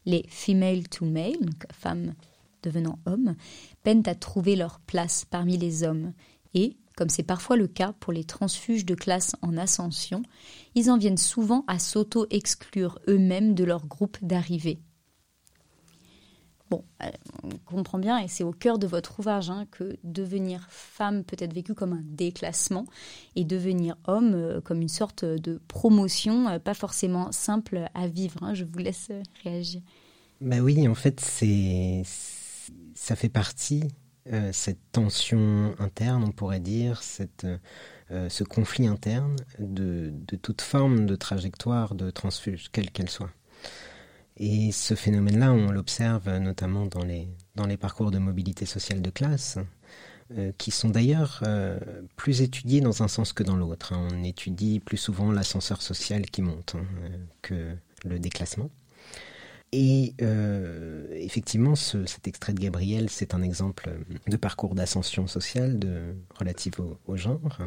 Les 0.04 0.26
female 0.28 0.88
to 0.88 1.04
male, 1.04 1.50
femmes 1.72 2.14
devenant 2.62 2.98
hommes, 3.06 3.36
peinent 3.84 4.02
à 4.06 4.16
trouver 4.16 4.56
leur 4.56 4.80
place 4.80 5.24
parmi 5.24 5.56
les 5.56 5.84
hommes 5.84 6.12
et, 6.54 6.76
comme 6.96 7.10
c'est 7.10 7.22
parfois 7.22 7.56
le 7.56 7.68
cas 7.68 7.92
pour 8.00 8.12
les 8.12 8.24
transfuges 8.24 8.84
de 8.84 8.94
classe 8.94 9.36
en 9.42 9.56
ascension, 9.56 10.22
ils 10.74 10.90
en 10.90 10.98
viennent 10.98 11.18
souvent 11.18 11.64
à 11.68 11.78
s'auto-exclure 11.78 12.98
eux-mêmes 13.08 13.54
de 13.54 13.62
leur 13.62 13.86
groupe 13.86 14.16
d'arrivée. 14.22 14.80
Euh, 17.02 17.10
on 17.42 17.74
comprend 17.74 17.98
bien, 17.98 18.18
et 18.18 18.28
c'est 18.28 18.44
au 18.44 18.52
cœur 18.52 18.78
de 18.78 18.86
votre 18.86 19.20
ouvrage, 19.20 19.50
hein, 19.50 19.66
que 19.70 19.96
devenir 20.04 20.66
femme 20.70 21.24
peut 21.24 21.36
être 21.38 21.52
vécu 21.52 21.74
comme 21.74 21.92
un 21.92 22.02
déclassement 22.04 22.86
et 23.34 23.44
devenir 23.44 23.96
homme 24.06 24.34
euh, 24.34 24.60
comme 24.60 24.80
une 24.80 24.88
sorte 24.88 25.24
de 25.24 25.60
promotion, 25.68 26.48
euh, 26.48 26.58
pas 26.58 26.74
forcément 26.74 27.32
simple 27.32 27.88
à 27.94 28.08
vivre. 28.08 28.42
Hein. 28.42 28.54
Je 28.54 28.64
vous 28.64 28.78
laisse 28.78 29.10
réagir. 29.42 29.82
Ben 30.40 30.60
oui, 30.60 30.86
en 30.86 30.94
fait, 30.94 31.20
c'est 31.20 32.02
ça 32.94 33.16
fait 33.16 33.28
partie 33.28 33.84
cette 34.50 34.80
tension 34.90 35.76
interne, 35.78 36.24
on 36.26 36.32
pourrait 36.32 36.58
dire, 36.58 37.00
cette, 37.00 37.46
ce 38.10 38.42
conflit 38.42 38.88
interne 38.88 39.36
de, 39.60 40.12
de 40.12 40.34
toute 40.34 40.62
forme 40.62 41.06
de 41.06 41.14
trajectoire 41.14 41.94
de 41.94 42.10
transfuge, 42.10 42.70
quelle 42.72 42.90
qu'elle 42.90 43.08
soit. 43.08 43.30
Et 44.38 44.70
ce 44.72 44.94
phénomène-là, 44.94 45.52
on 45.52 45.70
l'observe 45.70 46.28
notamment 46.38 46.86
dans 46.86 47.04
les, 47.04 47.28
dans 47.54 47.66
les 47.66 47.76
parcours 47.76 48.10
de 48.10 48.18
mobilité 48.18 48.66
sociale 48.66 49.00
de 49.00 49.10
classe, 49.10 49.58
euh, 50.36 50.50
qui 50.58 50.72
sont 50.72 50.90
d'ailleurs 50.90 51.40
euh, 51.46 51.78
plus 52.16 52.42
étudiés 52.42 52.80
dans 52.80 53.04
un 53.04 53.08
sens 53.08 53.32
que 53.32 53.44
dans 53.44 53.56
l'autre. 53.56 53.92
Hein. 53.92 54.08
On 54.12 54.24
étudie 54.24 54.80
plus 54.80 54.96
souvent 54.96 55.30
l'ascenseur 55.30 55.80
social 55.80 56.26
qui 56.26 56.42
monte 56.42 56.74
hein, 56.74 56.84
euh, 57.04 57.16
que 57.42 57.76
le 58.04 58.18
déclassement. 58.18 58.68
Et 59.72 60.14
effectivement, 61.10 61.74
cet 61.74 62.28
extrait 62.28 62.54
de 62.54 62.60
Gabriel, 62.60 63.10
c'est 63.10 63.34
un 63.34 63.42
exemple 63.42 63.90
de 64.26 64.36
parcours 64.36 64.74
d'ascension 64.74 65.26
sociale 65.26 65.80
relative 66.38 66.74
au, 67.06 67.16
genre. 67.16 67.58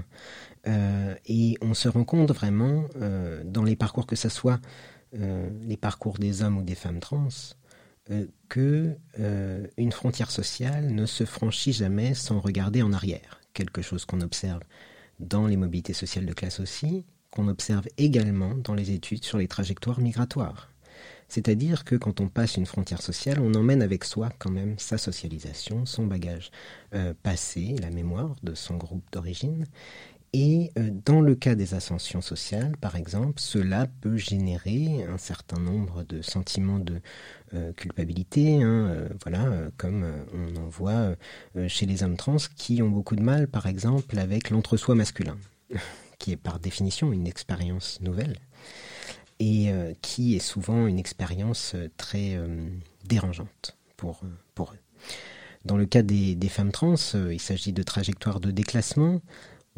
et 0.65 1.58
on 1.62 1.73
se 1.75 1.88
rend 1.89 2.05
compte 2.05 2.32
vraiment, 2.32 2.86
dans 3.43 3.63
les 3.63 3.75
parcours 3.75 4.08
que 4.08 4.15
ce 4.15 4.29
soit 4.29 4.60
euh, 4.60 4.99
les 5.13 5.78
parcours 5.78 6.17
des 6.17 6.43
hommes 6.43 6.58
ou 6.58 6.63
des 6.63 6.76
femmes 6.76 7.00
trans, 7.00 7.30
euh, 8.12 8.26
que 8.48 8.95
euh, 9.19 9.67
une 9.78 9.91
frontière 9.91 10.32
sociale 10.32 10.89
ne 10.89 11.06
se 11.06 11.26
franchit 11.26 11.74
jamais 11.74 12.15
sans 12.15 12.39
regarder 12.39 12.82
en 12.82 12.91
arrière. 12.91 13.39
Quelque 13.54 13.84
chose 13.84 14.06
qu'on 14.06 14.22
observe 14.22 14.62
dans 15.19 15.45
les 15.45 15.58
mobilités 15.58 15.93
sociales 15.93 16.26
de 16.26 16.34
classe 16.34 16.60
aussi, 16.60 17.06
qu'on 17.30 17.48
observe 17.48 17.88
également 18.00 18.56
dans 18.56 18.74
les 18.74 18.89
études 18.89 19.24
sur 19.24 19.38
les 19.38 19.48
trajectoires 19.48 20.00
migratoires. 20.00 20.72
C'est-à-dire 21.28 21.84
que 21.84 21.95
quand 21.95 22.19
on 22.19 22.30
passe 22.30 22.58
une 22.58 22.65
frontière 22.65 23.04
sociale, 23.04 23.39
on 23.39 23.54
emmène 23.54 23.84
avec 23.84 24.04
soi 24.04 24.32
quand 24.39 24.50
même 24.50 24.80
sa 24.80 24.98
socialisation, 24.98 25.86
son 25.86 26.08
bagage 26.08 26.50
passé, 27.22 27.76
la 27.80 27.91
mémoire 27.91 28.36
de 28.41 28.56
son 28.56 28.78
groupe 28.78 29.06
d'origine, 29.12 29.65
et 30.34 30.72
euh, 30.78 30.89
dans 31.06 31.22
le 31.22 31.34
cas 31.34 31.56
des 31.56 31.74
ascensions 31.74 32.22
sociales, 32.22 32.78
par 32.78 32.96
exemple, 32.96 33.39
cela 33.39 33.88
peut 34.02 34.18
générer 34.18 35.04
un 35.04 35.18
certain 35.18 35.60
nombre 35.60 36.04
de 36.04 36.22
sentiments 36.22 36.80
de 36.80 37.02
euh, 37.56 37.74
culpabilité, 37.74 38.62
hein, 38.62 38.88
euh, 38.89 39.10
voilà, 39.24 39.50
comme 39.78 40.06
on 40.34 40.56
en 40.58 40.68
voit 40.68 41.15
chez 41.68 41.86
les 41.86 42.04
hommes 42.04 42.18
trans 42.18 42.38
qui 42.56 42.82
ont 42.84 42.89
beaucoup 42.89 43.15
de 43.15 43.24
mal, 43.24 43.48
par 43.48 43.65
exemple, 43.65 44.20
avec 44.20 44.52
l'entre-soi 44.52 44.94
masculin, 44.94 45.38
qui 46.20 46.32
est 46.32 46.38
par 46.38 46.60
définition 46.60 47.12
une 47.12 47.28
expérience 47.28 48.00
nouvelle 48.02 48.38
et 49.42 49.72
qui 50.02 50.36
est 50.36 50.39
souvent 50.39 50.86
une 50.86 51.00
expérience 51.00 51.74
très 51.96 52.38
dérangeante 53.06 53.78
pour, 53.96 54.20
pour 54.54 54.74
eux. 54.74 55.08
Dans 55.63 55.78
le 55.78 55.86
cas 55.86 56.02
des, 56.02 56.36
des 56.36 56.50
femmes 56.50 56.74
trans, 56.74 56.96
il 57.32 57.39
s'agit 57.39 57.72
de 57.72 57.82
trajectoires 57.84 58.42
de 58.42 58.52
déclassement 58.52 59.22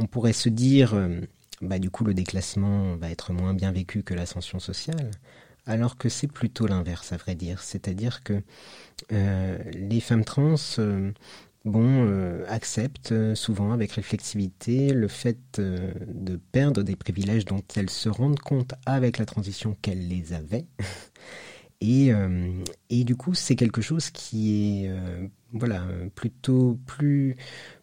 on 0.02 0.08
pourrait 0.08 0.34
se 0.34 0.50
dire, 0.50 0.96
euh, 0.96 1.22
bah, 1.62 1.80
du 1.80 1.90
coup, 1.90 2.04
le 2.04 2.14
déclassement 2.14 2.96
va 2.96 3.10
être 3.12 3.34
moins 3.34 3.54
bien 3.54 3.72
vécu 3.72 4.04
que 4.04 4.14
l'ascension 4.14 4.60
sociale, 4.60 5.12
alors 5.68 5.98
que 5.98 6.10
c'est 6.10 6.28
plutôt 6.28 6.66
l'inverse, 6.66 7.14
à 7.14 7.18
vrai 7.18 7.36
dire. 7.36 7.62
C'est-à-dire 7.62 8.24
que 8.24 8.42
euh, 9.12 9.58
les 9.74 10.00
femmes 10.00 10.26
trans, 10.26 10.56
euh, 10.80 11.12
bon, 11.66 12.44
acceptent 12.48 13.36
souvent 13.36 13.72
avec 13.72 13.92
réflexivité 13.92 14.92
le 14.92 15.08
fait 15.08 15.38
de 15.60 16.40
perdre 16.52 16.82
des 16.82 16.96
privilèges 16.96 17.46
dont 17.46 17.64
elles 17.76 17.92
se 17.92 18.10
rendent 18.10 18.40
compte 18.40 18.74
avec 18.88 19.20
la 19.20 19.26
transition 19.26 19.78
qu'elles 19.82 20.08
les 20.08 20.34
avaient. 20.34 20.66
Et, 21.84 22.12
et, 22.92 23.04
du 23.06 23.16
coup, 23.16 23.34
c'est 23.34 23.56
quelque 23.56 23.82
chose 23.82 24.12
qui 24.12 24.84
est 24.86 24.92
voilà, 25.52 25.84
plutôt 26.14 26.78
plus, 26.86 27.38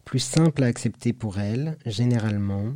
plus 0.09 0.17
simple 0.17 0.63
à 0.63 0.65
accepter 0.65 1.13
pour 1.13 1.37
elles, 1.37 1.77
généralement. 1.85 2.73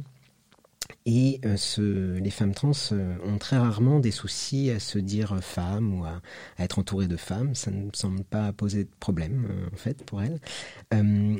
Et 1.07 1.41
euh, 1.45 1.57
ce, 1.57 2.19
les 2.19 2.29
femmes 2.29 2.53
trans 2.53 2.73
euh, 2.91 3.17
ont 3.25 3.39
très 3.39 3.57
rarement 3.57 3.99
des 3.99 4.11
soucis 4.11 4.69
à 4.69 4.79
se 4.79 4.99
dire 4.99 5.39
femme 5.41 5.99
ou 5.99 6.05
à, 6.05 6.21
être 6.59 6.77
entourées 6.77 7.07
de 7.07 7.17
femmes. 7.17 7.55
Ça 7.55 7.71
ne 7.71 7.89
semble 7.93 8.23
pas 8.23 8.53
poser 8.53 8.83
de 8.83 8.91
problème, 8.99 9.47
euh, 9.49 9.67
en 9.73 9.77
fait, 9.77 10.05
pour 10.05 10.21
elles. 10.21 10.39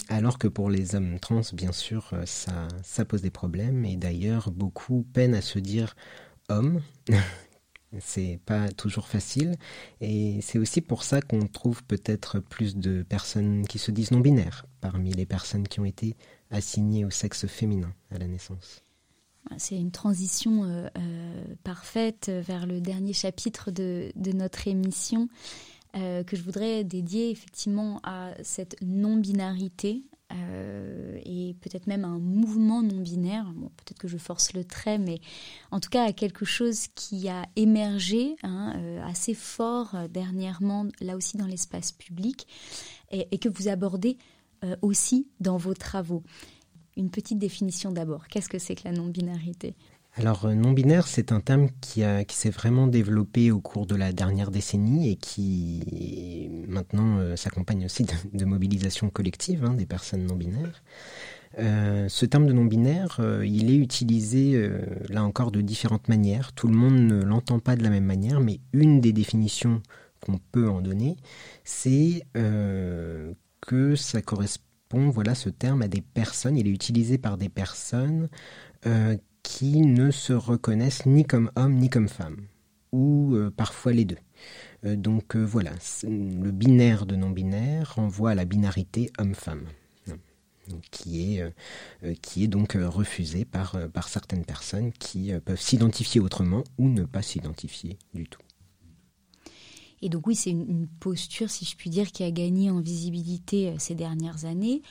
alors 0.09 0.39
que 0.39 0.47
pour 0.47 0.71
les 0.71 0.95
hommes 0.95 1.19
trans, 1.19 1.41
bien 1.53 1.71
sûr, 1.71 2.11
ça, 2.25 2.67
ça 2.81 3.05
pose 3.05 3.21
des 3.21 3.29
problèmes. 3.29 3.85
Et 3.85 3.95
d'ailleurs, 3.95 4.49
beaucoup 4.49 5.05
peinent 5.13 5.35
à 5.35 5.41
se 5.41 5.59
dire 5.59 5.95
homme. 6.49 6.81
C'est 7.99 8.39
pas 8.45 8.69
toujours 8.69 9.07
facile 9.07 9.55
et 10.01 10.39
c'est 10.41 10.57
aussi 10.57 10.81
pour 10.81 11.03
ça 11.03 11.21
qu'on 11.21 11.47
trouve 11.47 11.83
peut-être 11.83 12.39
plus 12.39 12.75
de 12.75 13.03
personnes 13.03 13.67
qui 13.67 13.79
se 13.79 13.91
disent 13.91 14.11
non 14.11 14.19
binaires 14.19 14.65
parmi 14.81 15.11
les 15.11 15.25
personnes 15.25 15.67
qui 15.67 15.79
ont 15.79 15.85
été 15.85 16.15
assignées 16.49 17.05
au 17.05 17.09
sexe 17.09 17.47
féminin 17.47 17.93
à 18.11 18.17
la 18.17 18.27
naissance. 18.27 18.83
C'est 19.57 19.77
une 19.77 19.91
transition 19.91 20.63
euh, 20.63 20.87
euh, 20.97 21.43
parfaite 21.63 22.29
vers 22.29 22.65
le 22.65 22.79
dernier 22.79 23.13
chapitre 23.13 23.71
de, 23.71 24.11
notre 24.33 24.67
émission 24.67 25.27
euh, 25.95 26.23
que 26.23 26.35
je 26.35 26.43
voudrais 26.43 26.83
dédier 26.83 27.29
effectivement 27.29 27.99
à 28.03 28.31
cette 28.41 28.75
non-binarité 28.81 30.03
euh, 30.33 31.19
et 31.25 31.55
peut-être 31.61 31.87
même 31.87 32.05
un 32.05 32.19
mouvement 32.19 32.81
non 32.81 33.01
binaire. 33.01 33.45
Peut-être 33.77 33.99
que 33.99 34.07
je 34.07 34.17
force 34.17 34.53
le 34.53 34.63
trait, 34.63 34.97
mais 34.97 35.19
en 35.71 35.79
tout 35.79 35.89
cas 35.89 36.03
à 36.03 36.13
quelque 36.13 36.45
chose 36.45 36.87
qui 36.95 37.29
a 37.29 37.45
émergé 37.55 38.35
hein, 38.43 38.73
euh, 38.77 39.03
assez 39.05 39.33
fort 39.33 39.95
euh, 39.95 40.07
dernièrement, 40.07 40.85
là 41.01 41.15
aussi 41.15 41.37
dans 41.37 41.47
l'espace 41.47 41.91
public, 41.91 42.47
et, 43.11 43.37
que 43.37 43.49
vous 43.49 43.67
abordez 43.67 44.17
aussi 44.81 45.27
dans 45.39 45.57
vos 45.57 45.75
travaux. 45.75 46.23
Une 46.97 47.11
petite 47.11 47.37
définition 47.37 47.91
d'abord. 47.91 48.27
Qu'est-ce 48.27 48.49
que 48.49 48.57
c'est 48.57 48.75
que 48.75 48.85
la 48.85 48.91
non-binarité? 48.91 49.75
Alors 50.15 50.45
euh, 50.45 50.53
non-binaire, 50.53 51.07
c'est 51.07 51.31
un 51.31 51.39
terme 51.39 51.69
qui, 51.81 52.03
s'est 52.29 52.49
vraiment 52.51 52.85
développé 52.85 53.49
au 53.49 53.59
cours 53.59 53.87
de 53.87 53.95
la 53.95 54.13
dernière 54.13 54.51
décennie 54.51 55.09
et 55.09 55.15
qui 55.15 56.49
maintenant 56.67 57.17
euh, 57.17 57.35
s'accompagne 57.35 57.85
aussi 57.85 58.05
de, 58.31 58.45
mobilisation 58.45 59.09
collective 59.09 59.65
hein, 59.65 59.73
des 59.73 59.87
personnes 59.87 60.25
non-binaires. 60.25 60.83
Euh, 61.57 62.07
ce 62.09 62.25
terme 62.27 62.45
de 62.45 62.53
non-binaire, 62.53 63.19
il 63.43 63.71
est 63.71 63.75
utilisé 63.75 64.69
là 65.09 65.23
encore 65.23 65.51
de 65.51 65.61
différentes 65.61 66.07
manières. 66.07 66.53
Tout 66.53 66.67
le 66.67 66.75
monde 66.75 66.95
ne 66.95 67.23
l'entend 67.23 67.59
pas 67.59 67.75
de 67.75 67.83
la 67.83 67.89
même 67.89 68.05
manière, 68.05 68.39
mais 68.39 68.59
une 68.71 69.01
des 69.01 69.13
définitions 69.13 69.81
qu'on 70.19 70.39
peut 70.51 70.69
en 70.69 70.81
donner, 70.81 71.17
c'est 71.63 72.23
que 72.33 73.95
ça 73.95 74.21
correspond, 74.21 75.09
voilà, 75.09 75.33
ce 75.35 75.49
terme 75.49 75.81
à 75.81 75.87
des 75.87 76.01
personnes. 76.01 76.57
Il 76.57 76.67
est 76.67 76.71
utilisé 76.71 77.17
par 77.17 77.37
des 77.37 77.49
personnes 77.49 78.29
qui 79.43 79.81
ne 79.81 80.09
se 80.09 80.33
reconnaissent 80.33 81.05
ni 81.05 81.25
comme 81.25 81.51
hommes 81.55 81.75
ni 81.75 81.89
comme 81.89 82.07
femmes, 82.07 82.47
ou 82.91 83.35
euh, 83.35 83.51
parfois 83.51 83.91
les 83.91 84.05
deux. 84.05 84.17
Euh, 84.85 84.95
donc 84.95 85.35
euh, 85.35 85.43
voilà, 85.43 85.71
le 86.03 86.51
binaire 86.51 87.05
de 87.05 87.15
non-binaire 87.15 87.95
renvoie 87.95 88.31
à 88.31 88.35
la 88.35 88.45
binarité 88.45 89.11
homme-femme, 89.19 89.65
qui 90.91 91.37
est, 91.37 91.53
qui 92.21 92.45
est 92.45 92.47
donc 92.47 92.77
refusée 92.79 93.43
par, 93.43 93.77
par 93.91 94.07
certaines 94.07 94.45
personnes 94.45 94.93
qui 94.93 95.33
peuvent 95.43 95.59
s'identifier 95.59 96.21
autrement 96.21 96.63
ou 96.77 96.87
ne 96.87 97.03
pas 97.03 97.21
s'identifier 97.21 97.99
du 98.13 98.23
tout. 98.29 98.39
Et 100.01 100.07
donc 100.07 100.25
oui, 100.25 100.35
c'est 100.35 100.51
une, 100.51 100.87
posture, 101.01 101.49
si 101.49 101.65
je 101.65 101.75
puis 101.75 101.89
dire, 101.89 102.13
qui 102.13 102.23
a 102.23 102.31
gagné 102.31 102.71
en 102.71 102.79
visibilité 102.79 103.73
ces 103.77 103.93
dernières 103.93 104.45
années 104.45 104.81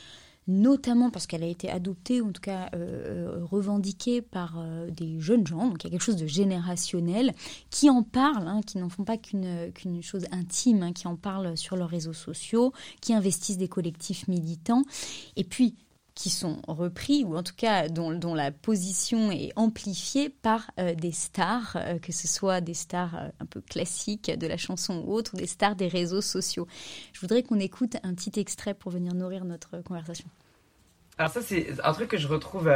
notamment 0.48 1.10
parce 1.10 1.26
qu'elle 1.26 1.42
a 1.42 1.48
été 1.48 1.70
adoptée, 1.70 2.20
ou 2.20 2.28
en 2.28 2.32
tout 2.32 2.40
cas 2.40 2.68
euh, 2.74 3.38
euh, 3.38 3.44
revendiquée 3.44 4.22
par 4.22 4.58
euh, 4.58 4.90
des 4.90 5.20
jeunes 5.20 5.46
gens, 5.46 5.68
donc 5.68 5.82
il 5.82 5.86
y 5.86 5.86
a 5.88 5.90
quelque 5.90 6.02
chose 6.02 6.16
de 6.16 6.26
générationnel, 6.26 7.32
qui 7.70 7.90
en 7.90 8.02
parlent, 8.02 8.48
hein, 8.48 8.60
qui 8.66 8.78
n'en 8.78 8.88
font 8.88 9.04
pas 9.04 9.16
qu'une 9.16 10.02
chose 10.02 10.26
intime, 10.32 10.82
hein, 10.82 10.92
qui 10.92 11.06
en 11.06 11.16
parlent 11.16 11.56
sur 11.56 11.76
leurs 11.76 11.90
réseaux 11.90 12.12
sociaux, 12.12 12.72
qui 13.00 13.14
investissent 13.14 13.58
des 13.58 13.68
collectifs 13.68 14.26
militants. 14.28 14.82
Et 15.36 15.44
puis, 15.44 15.74
qui 16.14 16.30
sont 16.30 16.60
repris, 16.68 17.24
ou 17.24 17.36
en 17.36 17.42
tout 17.42 17.54
cas 17.56 17.88
dont, 17.88 18.34
la 18.34 18.50
position 18.50 19.30
est 19.30 19.52
amplifiée 19.56 20.28
par 20.28 20.70
euh, 20.78 20.94
des 20.94 21.12
stars, 21.12 21.76
euh, 21.76 21.98
que 21.98 22.12
ce 22.12 22.28
soit 22.28 22.60
des 22.60 22.74
stars 22.74 23.14
euh, 23.14 23.28
un 23.40 23.46
peu 23.46 23.60
classiques 23.60 24.30
de 24.30 24.46
la 24.46 24.56
chanson 24.56 25.02
ou 25.06 25.12
autres, 25.12 25.36
des 25.36 25.46
stars 25.46 25.74
des 25.74 25.88
réseaux 25.88 26.20
sociaux. 26.20 26.66
Je 27.12 27.20
voudrais 27.20 27.42
qu'on 27.42 27.58
écoute 27.58 27.96
un 28.02 28.14
petit 28.14 28.38
extrait 28.38 28.74
pour 28.74 28.92
venir 28.92 29.14
nourrir 29.14 29.44
notre 29.44 29.82
conversation. 29.82 30.26
Alors 31.18 31.30
ça, 31.30 31.42
c'est 31.42 31.68
un 31.82 31.92
truc 31.92 32.08
que 32.08 32.16
je 32.16 32.26
retrouve 32.26 32.70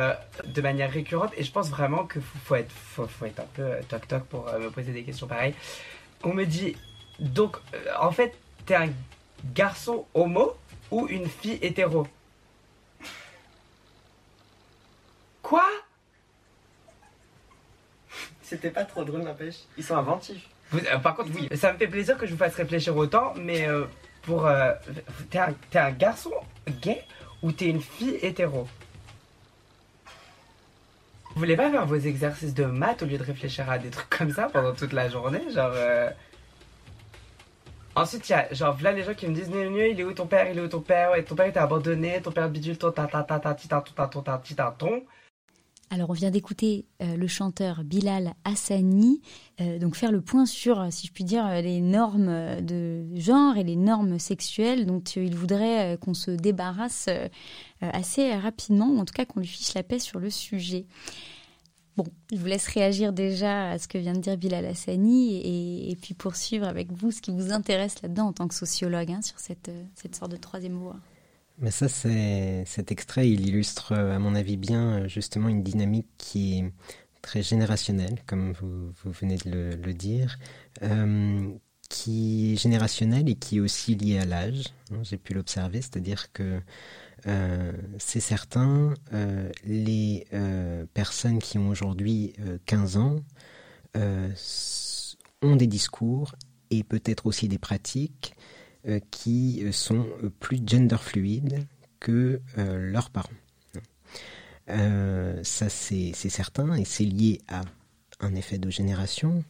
de 0.45 0.61
manière 0.61 0.91
récurrente 0.91 1.33
et 1.37 1.43
je 1.43 1.51
pense 1.51 1.69
vraiment 1.69 2.07
qu'il 2.07 2.23
faut, 2.23 2.55
être, 2.55 2.71
faut, 2.71 3.07
faut, 3.07 3.25
être 3.25 3.41
un 3.41 3.47
peu 3.55 3.71
toc-toc 3.89 4.25
pour 4.25 4.45
me 4.45 4.71
poser 4.71 4.93
des 4.93 5.05
questions 5.05 5.27
pareilles. 5.27 5.55
On 6.23 6.35
me 6.35 6.45
dit, 6.45 6.77
donc, 7.19 7.57
en 7.99 8.13
fait, 8.13 8.37
t'es 8.67 8.75
un 8.75 8.91
garçon 9.55 10.05
homo 10.15 10.55
ou 10.91 11.09
une 11.09 11.27
fille 11.27 11.59
hétéro? 11.63 12.07
Quoi? 15.47 15.63
C'était 18.43 18.71
pas 18.71 18.85
trop 18.85 19.05
drôle 19.05 19.23
n'empêche. 19.23 19.59
Ils 19.79 19.85
sont 19.85 19.95
inventifs. 19.95 20.49
Vous, 20.73 20.81
euh, 20.81 20.99
par 20.99 21.15
contre, 21.15 21.31
oui, 21.37 21.49
ça 21.57 21.73
me 21.73 21.79
fait 21.79 21.87
plaisir 21.87 22.19
que 22.19 22.27
je 22.27 22.33
vous 22.33 22.37
fasse 22.37 22.57
réfléchir 22.57 22.97
autant, 22.97 23.33
mais 23.37 23.69
euh, 23.69 23.85
pour. 24.23 24.45
Euh, 24.47 24.73
t'es 25.31 25.39
un, 25.39 25.55
un, 25.75 25.91
garçon 25.93 26.33
gay 26.83 27.05
ou 27.43 27.53
t'es 27.53 27.67
une 27.67 27.81
fille 27.81 28.19
hétéro? 28.23 28.67
Vous 31.35 31.39
voulez 31.39 31.57
pas 31.57 31.71
faire 31.71 31.87
vos 31.87 31.95
exercices 31.95 32.55
de 32.55 32.65
maths 32.65 33.05
au 33.05 33.07
lieu 33.07 33.19
de 33.19 33.23
réfléchir 33.23 33.71
à 33.71 33.79
des 33.79 33.91
trucs 33.91 34.11
comme 34.11 34.33
ça 34.33 34.49
pendant 34.53 34.75
toute 34.75 34.93
la 34.93 35.09
journée 35.09 35.49
Genre. 35.55 35.71
Euh? 35.75 36.11
Ensuite, 37.95 38.29
il 38.29 38.33
y 38.33 38.35
a 38.35 38.53
genre 38.53 38.77
là 38.83 38.91
les 38.91 39.05
gens 39.05 39.15
qui 39.15 39.29
me 39.29 39.35
disent 39.35 39.49
Néné, 39.49 39.91
il 39.91 40.01
est 40.01 40.05
où 40.05 40.13
ton 40.13 40.27
père? 40.27 40.51
Il 40.51 40.59
est 40.59 40.63
où 40.63 40.69
ton 40.69 40.81
père? 40.81 41.13
Ouais, 41.13 41.23
ton 41.23 41.37
père 41.37 41.47
était 41.47 41.61
abandonné, 41.61 42.21
ton 42.21 42.33
père 42.33 42.49
bidule, 42.49 42.77
ton 42.77 42.91
ta 42.91 43.07
ta 43.07 43.23
ta 43.23 43.39
ta 43.39 43.55
ti 43.55 43.69
ta 43.69 43.81
ton 43.81 43.93
ta 43.93 44.09
ton 44.09 44.23
ta 44.23 44.39
ti 44.39 44.57
ta 44.57 44.75
ton. 44.77 45.05
Alors 45.91 46.11
on 46.11 46.15
vient 46.15 46.33
d'écouter 46.33 46.85
euh, 47.01 47.17
le 47.17 47.29
chanteur 47.29 47.85
Bilal 47.85 48.35
Hassani, 48.45 49.21
euh, 49.61 49.79
donc 49.79 49.95
faire 49.95 50.11
le 50.11 50.21
point 50.21 50.45
sur, 50.45 50.93
si 50.93 51.07
je 51.07 51.13
puis 51.13 51.23
dire, 51.23 51.49
les 51.63 51.81
normes 51.81 52.61
de 52.61 53.05
genre 53.15 53.57
et 53.57 53.63
les 53.63 53.77
normes 53.77 54.19
sexuelles 54.19 54.85
dont 54.85 55.01
il 55.01 55.37
voudrait 55.37 55.95
euh, 55.95 55.97
qu'on 55.97 56.15
se 56.15 56.33
débarrasse 56.33 57.09
assez 57.81 58.35
rapidement, 58.35 58.89
ou 58.89 58.99
en 58.99 59.05
tout 59.05 59.15
cas 59.15 59.27
qu'on 59.27 59.41
lui 59.41 59.47
fiche 59.47 59.75
la 59.75 59.85
paix 59.85 60.01
sur 60.01 60.19
le 60.19 60.31
sujet. 60.31 60.87
Bon, 61.97 62.05
je 62.33 62.37
vous 62.37 62.47
laisse 62.47 62.67
réagir 62.67 63.13
déjà 63.13 63.71
à 63.71 63.79
ce 63.79 63.87
que 63.87 63.97
vient 63.97 64.13
de 64.13 64.21
dire 64.21 64.37
Bilal 64.37 64.67
Hassani 64.67 65.37
et, 65.37 65.91
et 65.91 65.97
puis 65.97 66.15
poursuivre 66.15 66.67
avec 66.67 66.93
vous 66.93 67.11
ce 67.11 67.23
qui 67.23 67.31
vous 67.31 67.53
intéresse 67.53 68.03
là-dedans 68.03 68.27
en 68.27 68.33
tant 68.33 68.49
que 68.49 68.55
sociologue 68.55 69.13
hein, 69.13 69.23
sur 69.23 69.39
cette, 69.39 69.71
cette 69.95 70.17
sorte 70.17 70.33
de 70.33 70.37
troisième 70.37 70.75
voie. 70.75 70.97
Mais 71.59 71.71
ça, 71.71 71.89
cet 71.89 72.93
extrait, 72.93 73.31
il 73.31 73.47
illustre, 73.47 73.93
à 73.93 74.19
mon 74.19 74.35
avis, 74.35 74.57
bien 74.57 75.07
justement 75.09 75.49
une 75.49 75.63
dynamique 75.63 76.09
qui 76.19 76.59
est 76.59 76.73
très 77.23 77.43
générationnelle, 77.43 78.19
comme 78.27 78.53
vous, 78.53 78.93
venez 79.05 79.37
de 79.39 79.77
le, 79.83 79.95
dire, 79.95 80.39
euh, 80.83 81.51
qui 81.89 82.53
est 82.53 82.57
générationnelle 82.57 83.29
et 83.29 83.37
qui 83.37 83.57
est 83.57 83.61
aussi 83.61 83.95
liée 83.95 84.19
à 84.19 84.27
l'âge. 84.27 84.65
J'ai 85.03 85.17
pu 85.17 85.33
l'observer, 85.35 85.81
c'est-à-dire 85.81 86.31
que 86.33 86.61
euh, 87.27 87.73
c'est 87.99 88.21
certain, 88.21 88.95
euh, 89.13 89.51
les 89.65 90.27
euh, 90.33 90.87
personnes 90.95 91.39
qui 91.39 91.59
ont 91.59 91.69
aujourd'hui 91.69 92.35
15 92.67 92.97
ans 92.99 93.17
ont 95.43 95.57
des 95.57 95.67
discours 95.67 96.35
et 96.71 96.85
peut-être 96.85 97.27
aussi 97.27 97.49
des 97.49 97.59
pratiques 97.59 98.35
qui 99.11 99.65
sont 99.73 100.07
plus 100.41 100.61
gender 100.65 100.99
fluides 100.99 101.67
que 102.01 102.41
leurs 102.57 103.11
parents. 103.11 103.29
ça, 104.69 105.69
c'est 105.69 106.13
certain, 106.15 106.75
et 106.75 106.85
c'est 106.85 107.05
lié 107.05 107.41
à 107.49 107.63
un 108.21 108.35
effet 108.35 108.59
de 108.59 108.71
génération, 108.71 109.45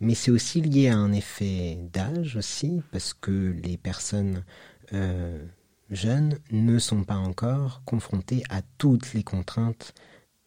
mais 0.00 0.14
c'est 0.14 0.30
aussi 0.30 0.60
lié 0.60 0.88
à 0.88 0.96
un 0.96 1.12
effet 1.12 1.78
d'âge 1.92 2.36
aussi, 2.36 2.82
parce 2.92 3.14
que 3.14 3.54
les 3.62 3.76
personnes 3.76 4.44
euh, 4.92 5.44
jeunes 5.90 6.38
ne 6.50 6.78
sont 6.78 7.04
pas 7.04 7.16
encore 7.16 7.82
confrontés 7.84 8.42
à 8.48 8.62
toutes 8.78 9.12
les 9.14 9.22
contraintes 9.22 9.94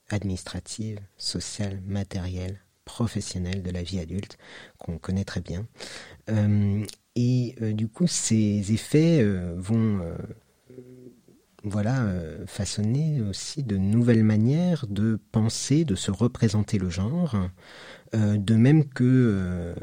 administratives, 0.10 1.00
sociales, 1.18 1.82
matérielles, 1.86 2.62
professionnelles 2.86 3.64
de 3.64 3.72
la 3.72 3.84
vie 3.84 4.00
adulte 4.00 4.38
qu'on 4.78 4.98
connaît 4.98 5.24
très 5.24 5.42
bien. 5.42 5.68
Euh, 6.30 6.84
et 7.16 7.56
euh, 7.62 7.74
du 7.74 7.88
coup, 7.88 8.08
ces 8.08 8.72
effets 8.72 9.22
euh, 9.22 9.54
vont 9.58 10.00
euh, 10.02 10.16
voilà, 11.64 12.08
façonner 12.48 13.22
aussi 13.22 13.62
de 13.62 13.78
nouvelles 13.78 14.24
manières 14.24 14.88
de 14.88 15.20
penser, 15.32 15.86
de 15.86 15.96
se 15.96 16.10
représenter 16.10 16.80
le 16.80 16.90
genre, 16.90 17.36
de 18.14 18.56
même 18.56 18.84
que 18.86 19.76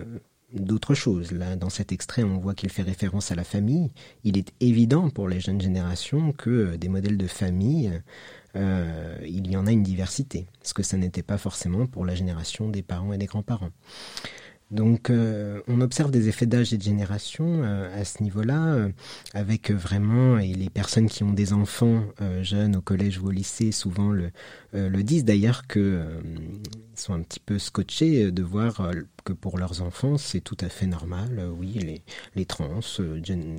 d'autres 0.52 0.94
choses. 0.94 1.30
Là, 1.30 1.54
dans 1.54 1.70
cet 1.70 1.92
extrait, 1.92 2.24
on 2.24 2.38
voit 2.38 2.54
qu'il 2.54 2.70
fait 2.70 2.82
référence 2.82 3.30
à 3.30 3.36
la 3.36 3.44
famille. 3.44 3.92
Il 4.24 4.36
est 4.36 4.52
évident 4.58 5.08
pour 5.08 5.28
les 5.28 5.38
jeunes 5.38 5.60
générations 5.60 6.32
que 6.32 6.74
des 6.74 6.88
modèles 6.88 7.16
de 7.16 7.28
famille, 7.28 7.92
il 8.56 9.48
y 9.48 9.56
en 9.56 9.68
a 9.68 9.70
une 9.70 9.84
diversité, 9.84 10.48
ce 10.62 10.74
que 10.74 10.82
ça 10.82 10.96
n'était 10.96 11.22
pas 11.22 11.38
forcément 11.38 11.86
pour 11.86 12.04
la 12.04 12.16
génération 12.16 12.68
des 12.68 12.82
parents 12.82 13.12
et 13.12 13.18
des 13.18 13.26
grands-parents. 13.26 13.70
Donc 14.70 15.08
euh, 15.08 15.62
on 15.66 15.80
observe 15.80 16.10
des 16.10 16.28
effets 16.28 16.44
d'âge 16.44 16.74
et 16.74 16.76
de 16.76 16.82
génération 16.82 17.62
euh, 17.64 17.88
à 17.98 18.04
ce 18.04 18.22
niveau-là, 18.22 18.66
euh, 18.66 18.88
avec 19.32 19.70
vraiment, 19.70 20.38
et 20.38 20.52
les 20.52 20.68
personnes 20.68 21.08
qui 21.08 21.22
ont 21.24 21.32
des 21.32 21.52
enfants 21.52 22.04
jeunes 22.42 22.76
au 22.76 22.82
collège 22.82 23.18
ou 23.18 23.28
au 23.28 23.30
lycée 23.30 23.72
souvent 23.72 24.10
le, 24.10 24.30
le 24.72 25.02
disent. 25.02 25.24
D'ailleurs 25.24 25.66
que 25.66 26.02
sont 26.94 27.14
un 27.14 27.22
petit 27.22 27.40
peu 27.40 27.58
scotchés 27.58 28.30
de 28.30 28.42
voir 28.42 28.90
que 29.28 29.32
pour 29.34 29.58
leurs 29.58 29.82
enfants 29.82 30.16
c'est 30.16 30.40
tout 30.40 30.56
à 30.60 30.68
fait 30.68 30.86
normal, 30.86 31.48
oui, 31.58 32.02
les, 32.34 32.46
trans, 32.46 32.80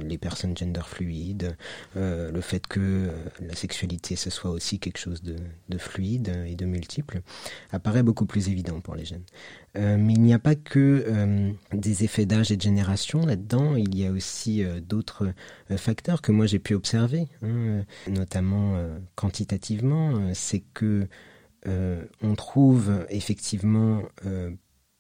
les 0.04 0.18
personnes 0.18 0.58
gender 0.58 0.82
fluides, 0.86 1.56
le 1.96 2.42
fait 2.42 2.66
que 2.68 3.12
la 3.40 3.56
sexualité 3.56 4.16
ce 4.16 4.30
soit 4.30 4.52
aussi 4.52 4.80
quelque 4.80 4.98
chose 4.98 5.22
de, 5.22 5.36
de 5.70 5.78
fluide 5.78 6.32
et 6.48 6.56
de 6.56 6.66
multiple, 6.66 7.22
apparaît 7.72 8.04
beaucoup 8.04 8.26
plus 8.26 8.50
évident 8.50 8.80
pour 8.82 8.96
les 8.96 9.06
jeunes. 9.06 9.24
Euh, 9.78 9.98
mais 10.00 10.14
il 10.14 10.22
n'y 10.22 10.34
a 10.34 10.40
pas 10.40 10.56
que 10.56 11.06
euh, 11.08 11.52
des 11.74 12.04
effets 12.04 12.26
d'âge 12.26 12.52
et 12.52 12.58
de 12.58 12.62
génération 12.62 13.26
là-dedans, 13.26 13.76
il 13.76 13.98
y 13.98 14.06
a 14.06 14.12
aussi 14.12 14.64
euh, 14.64 14.80
d'autres 14.80 15.28
facteurs 15.78 16.22
que 16.22 16.32
moi 16.32 16.48
j'ai 16.48 16.60
pu 16.60 16.74
observer, 16.74 17.28
hein, 17.44 17.84
notamment 18.08 18.78
quantitativement, 19.16 20.34
c'est 20.34 20.64
que 20.74 21.08
on 21.66 22.36
trouve 22.36 23.06
effectivement 23.10 24.02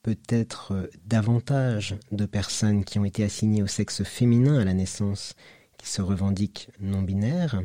peut-être 0.03 0.89
davantage 1.05 1.95
de 2.11 2.25
personnes 2.25 2.83
qui 2.83 2.99
ont 2.99 3.05
été 3.05 3.23
assignées 3.23 3.63
au 3.63 3.67
sexe 3.67 4.03
féminin 4.03 4.59
à 4.59 4.65
la 4.65 4.73
naissance 4.73 5.33
qui 5.77 5.87
se 5.87 6.01
revendiquent 6.01 6.69
non 6.79 7.01
binaires. 7.01 7.61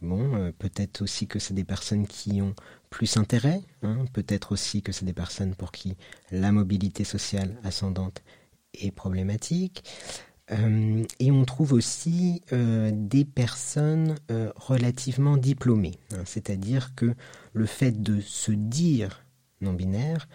Bon, 0.00 0.52
peut-être 0.58 1.02
aussi 1.02 1.26
que 1.26 1.38
c'est 1.40 1.54
des 1.54 1.64
personnes 1.64 2.06
qui 2.06 2.40
ont 2.40 2.54
plus 2.90 3.16
intérêt. 3.16 3.62
Hein, 3.82 4.04
Peut-être 4.12 4.52
aussi 4.52 4.82
que 4.82 4.92
c'est 4.92 5.04
des 5.04 5.12
personnes 5.12 5.54
pour 5.54 5.72
qui 5.72 5.96
la 6.30 6.52
mobilité 6.52 7.04
sociale 7.04 7.56
ascendante 7.64 8.22
est 8.74 8.90
problématique. 8.90 9.84
Euh, 10.50 11.04
et 11.20 11.30
on 11.30 11.44
trouve 11.44 11.74
aussi 11.74 12.42
euh, 12.52 12.90
des 12.92 13.24
personnes 13.24 14.16
euh, 14.30 14.50
relativement 14.56 15.36
diplômées. 15.36 15.98
Hein, 16.12 16.22
C'est-à-dire 16.24 16.94
que 16.94 17.14
le 17.52 17.66
fait 17.66 18.02
de 18.02 18.20
se 18.20 18.52
dire 18.52 19.24
non-binaire 19.60 20.28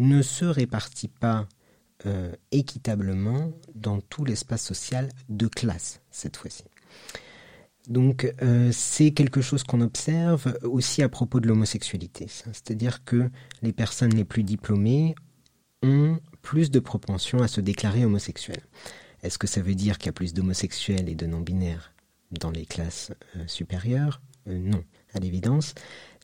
ne 0.00 0.22
se 0.22 0.44
répartit 0.44 1.08
pas 1.08 1.46
euh, 2.06 2.32
équitablement 2.50 3.52
dans 3.74 4.00
tout 4.00 4.24
l'espace 4.24 4.64
social 4.64 5.10
de 5.28 5.46
classe, 5.46 6.00
cette 6.10 6.36
fois-ci. 6.36 6.64
Donc 7.88 8.32
euh, 8.42 8.70
c'est 8.72 9.10
quelque 9.10 9.42
chose 9.42 9.64
qu'on 9.64 9.82
observe 9.82 10.56
aussi 10.62 11.02
à 11.02 11.08
propos 11.08 11.40
de 11.40 11.48
l'homosexualité. 11.48 12.26
C'est-à-dire 12.28 13.04
que 13.04 13.30
les 13.62 13.72
personnes 13.72 14.14
les 14.14 14.24
plus 14.24 14.42
diplômées 14.42 15.14
ont 15.82 16.18
plus 16.40 16.70
de 16.70 16.80
propension 16.80 17.42
à 17.42 17.48
se 17.48 17.60
déclarer 17.60 18.04
homosexuels. 18.04 18.64
Est-ce 19.22 19.38
que 19.38 19.46
ça 19.46 19.60
veut 19.60 19.74
dire 19.74 19.98
qu'il 19.98 20.06
y 20.06 20.10
a 20.10 20.14
plus 20.14 20.32
d'homosexuels 20.32 21.08
et 21.08 21.14
de 21.14 21.26
non-binaires 21.26 21.92
dans 22.30 22.50
les 22.50 22.64
classes 22.64 23.12
euh, 23.36 23.46
supérieures? 23.46 24.22
Non, 24.46 24.82
à 25.12 25.18
l'évidence. 25.18 25.74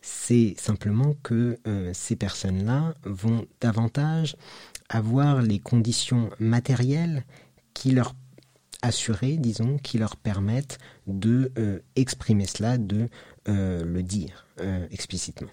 C'est 0.08 0.54
simplement 0.56 1.14
que 1.24 1.58
euh, 1.66 1.90
ces 1.92 2.14
personnes-là 2.14 2.94
vont 3.02 3.44
davantage 3.60 4.36
avoir 4.88 5.42
les 5.42 5.58
conditions 5.58 6.30
matérielles 6.38 7.24
qui 7.74 7.90
leur 7.90 8.14
assurées, 8.82 9.36
disons, 9.36 9.78
qui 9.78 9.98
leur 9.98 10.14
permettent 10.14 10.78
de 11.08 11.50
euh, 11.58 11.80
exprimer 11.96 12.46
cela, 12.46 12.78
de 12.78 13.08
euh, 13.48 13.84
le 13.84 14.04
dire 14.04 14.46
explicitement. 14.92 15.50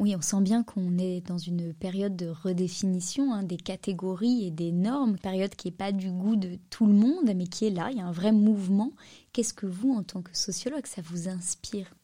Oui, 0.00 0.16
on 0.16 0.20
sent 0.20 0.40
bien 0.40 0.64
qu'on 0.64 0.98
est 0.98 1.20
dans 1.20 1.38
une 1.38 1.72
période 1.72 2.16
de 2.16 2.26
redéfinition 2.26 3.32
hein, 3.32 3.44
des 3.44 3.56
catégories 3.56 4.44
et 4.44 4.50
des 4.50 4.72
normes, 4.72 5.18
période 5.18 5.54
qui 5.54 5.68
n'est 5.68 5.76
pas 5.76 5.92
du 5.92 6.10
goût 6.10 6.34
de 6.34 6.58
tout 6.68 6.86
le 6.86 6.94
monde, 6.94 7.32
mais 7.36 7.46
qui 7.46 7.66
est 7.66 7.70
là, 7.70 7.90
il 7.92 7.98
y 7.98 8.00
a 8.00 8.06
un 8.06 8.12
vrai 8.12 8.32
mouvement. 8.32 8.90
Qu'est-ce 9.32 9.54
que 9.54 9.66
vous, 9.66 9.92
en 9.92 10.02
tant 10.02 10.20
que 10.20 10.36
sociologue, 10.36 10.86
ça 10.86 11.00
vous 11.00 11.28
inspire? 11.28 11.94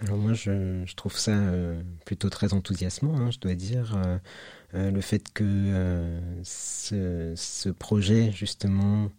Alors 0.00 0.16
moi, 0.16 0.32
je, 0.32 0.84
je, 0.86 0.94
trouve 0.94 1.16
ça 1.16 1.32
euh, 1.32 1.82
plutôt 2.04 2.30
très 2.30 2.54
enthousiasmant, 2.54 3.16
hein, 3.16 3.30
je 3.30 3.38
dois 3.40 3.54
dire. 3.54 3.96
Euh, 3.96 4.18
euh, 4.74 4.90
le 4.90 5.00
fait 5.00 5.32
que 5.32 5.44
euh, 5.44 6.20
ce, 6.42 7.32
ce, 7.36 7.70
projet, 7.70 8.30
justement, 8.32 9.10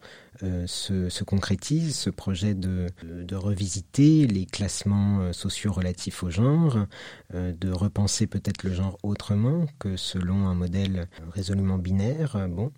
euh, 0.43 0.67
se, 0.67 1.09
se, 1.09 1.23
concrétise, 1.23 1.95
ce 1.95 2.11
projet 2.11 2.53
de, 2.53 2.85
de, 3.03 3.35
revisiter 3.35 4.27
les 4.27 4.45
classements 4.45 5.33
sociaux 5.33 5.71
relatifs 5.71 6.21
au 6.21 6.29
genre, 6.29 6.85
de 7.33 7.71
repenser 7.71 8.27
peut-être 8.27 8.63
le 8.63 8.73
genre 8.73 8.99
autrement 9.01 9.65
que 9.79 9.97
selon 9.97 10.47
un 10.47 10.53
modèle 10.53 11.07
résolument 11.31 11.79
binaire. 11.79 12.47
bon, 12.47 12.71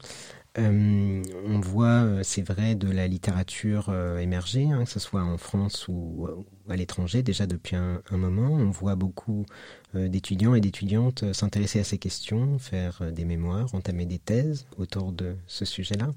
on 0.58 1.60
voit, 1.62 2.24
c'est 2.24 2.42
vrai, 2.42 2.76
de 2.76 2.90
la 2.90 3.08
littérature 3.08 3.94
émerger, 4.20 4.70
hein, 4.72 4.84
que 4.84 4.90
ce 4.90 5.00
soit 5.00 5.24
en 5.24 5.38
France 5.38 5.88
ou, 5.88 6.28
à 6.70 6.76
l'étranger, 6.76 7.24
déjà 7.24 7.48
depuis 7.48 7.76
un, 7.76 8.02
moment. 8.12 8.52
On 8.52 8.70
voit 8.70 8.96
beaucoup 8.96 9.46
d'étudiants 9.94 10.54
et 10.54 10.62
d'étudiantes 10.62 11.32
s'intéresser 11.34 11.80
à 11.80 11.84
ces 11.84 11.98
questions, 11.98 12.60
faire 12.60 13.02
des 13.12 13.26
mémoires, 13.26 13.74
entamer 13.74 14.06
des 14.06 14.20
thèses 14.20 14.66
autour 14.78 15.12
de 15.12 15.36
ce 15.48 15.66
sujet-là. 15.66 16.10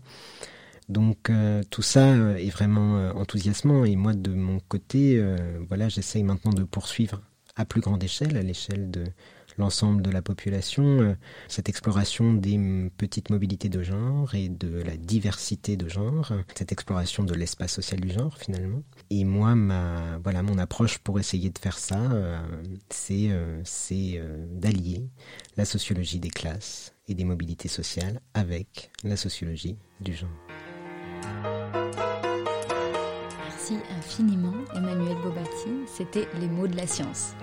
Donc 0.88 1.30
tout 1.70 1.82
ça 1.82 2.16
est 2.38 2.50
vraiment 2.50 3.10
enthousiasmant 3.16 3.84
et 3.84 3.96
moi 3.96 4.14
de 4.14 4.32
mon 4.34 4.58
côté, 4.58 5.24
voilà, 5.68 5.88
j'essaye 5.88 6.24
maintenant 6.24 6.52
de 6.52 6.64
poursuivre 6.64 7.22
à 7.56 7.64
plus 7.64 7.80
grande 7.80 8.02
échelle, 8.02 8.36
à 8.36 8.42
l'échelle 8.42 8.90
de 8.90 9.04
l'ensemble 9.58 10.02
de 10.02 10.10
la 10.10 10.22
population, 10.22 10.84
euh, 10.84 11.14
cette 11.48 11.68
exploration 11.68 12.34
des 12.34 12.90
petites 12.96 13.30
mobilités 13.30 13.68
de 13.68 13.82
genre 13.82 14.34
et 14.34 14.48
de 14.48 14.82
la 14.82 14.96
diversité 14.96 15.76
de 15.76 15.88
genre, 15.88 16.32
cette 16.54 16.72
exploration 16.72 17.24
de 17.24 17.34
l'espace 17.34 17.72
social 17.72 18.00
du 18.00 18.10
genre 18.10 18.36
finalement. 18.38 18.82
Et 19.10 19.24
moi, 19.24 19.54
ma, 19.54 20.18
voilà, 20.22 20.42
mon 20.42 20.58
approche 20.58 20.98
pour 20.98 21.18
essayer 21.18 21.50
de 21.50 21.58
faire 21.58 21.78
ça, 21.78 22.00
euh, 22.00 22.38
c'est 22.90 23.28
euh, 23.30 24.46
d'allier 24.50 25.08
la 25.56 25.64
sociologie 25.64 26.18
des 26.18 26.30
classes 26.30 26.94
et 27.08 27.14
des 27.14 27.24
mobilités 27.24 27.68
sociales 27.68 28.20
avec 28.34 28.90
la 29.02 29.16
sociologie 29.16 29.76
du 30.00 30.14
genre. 30.14 30.30
Merci 33.38 33.76
infiniment 33.96 34.54
Emmanuel 34.74 35.16
Bobati, 35.22 35.86
c'était 35.86 36.28
les 36.40 36.48
mots 36.48 36.66
de 36.66 36.76
la 36.76 36.86
science. 36.86 37.34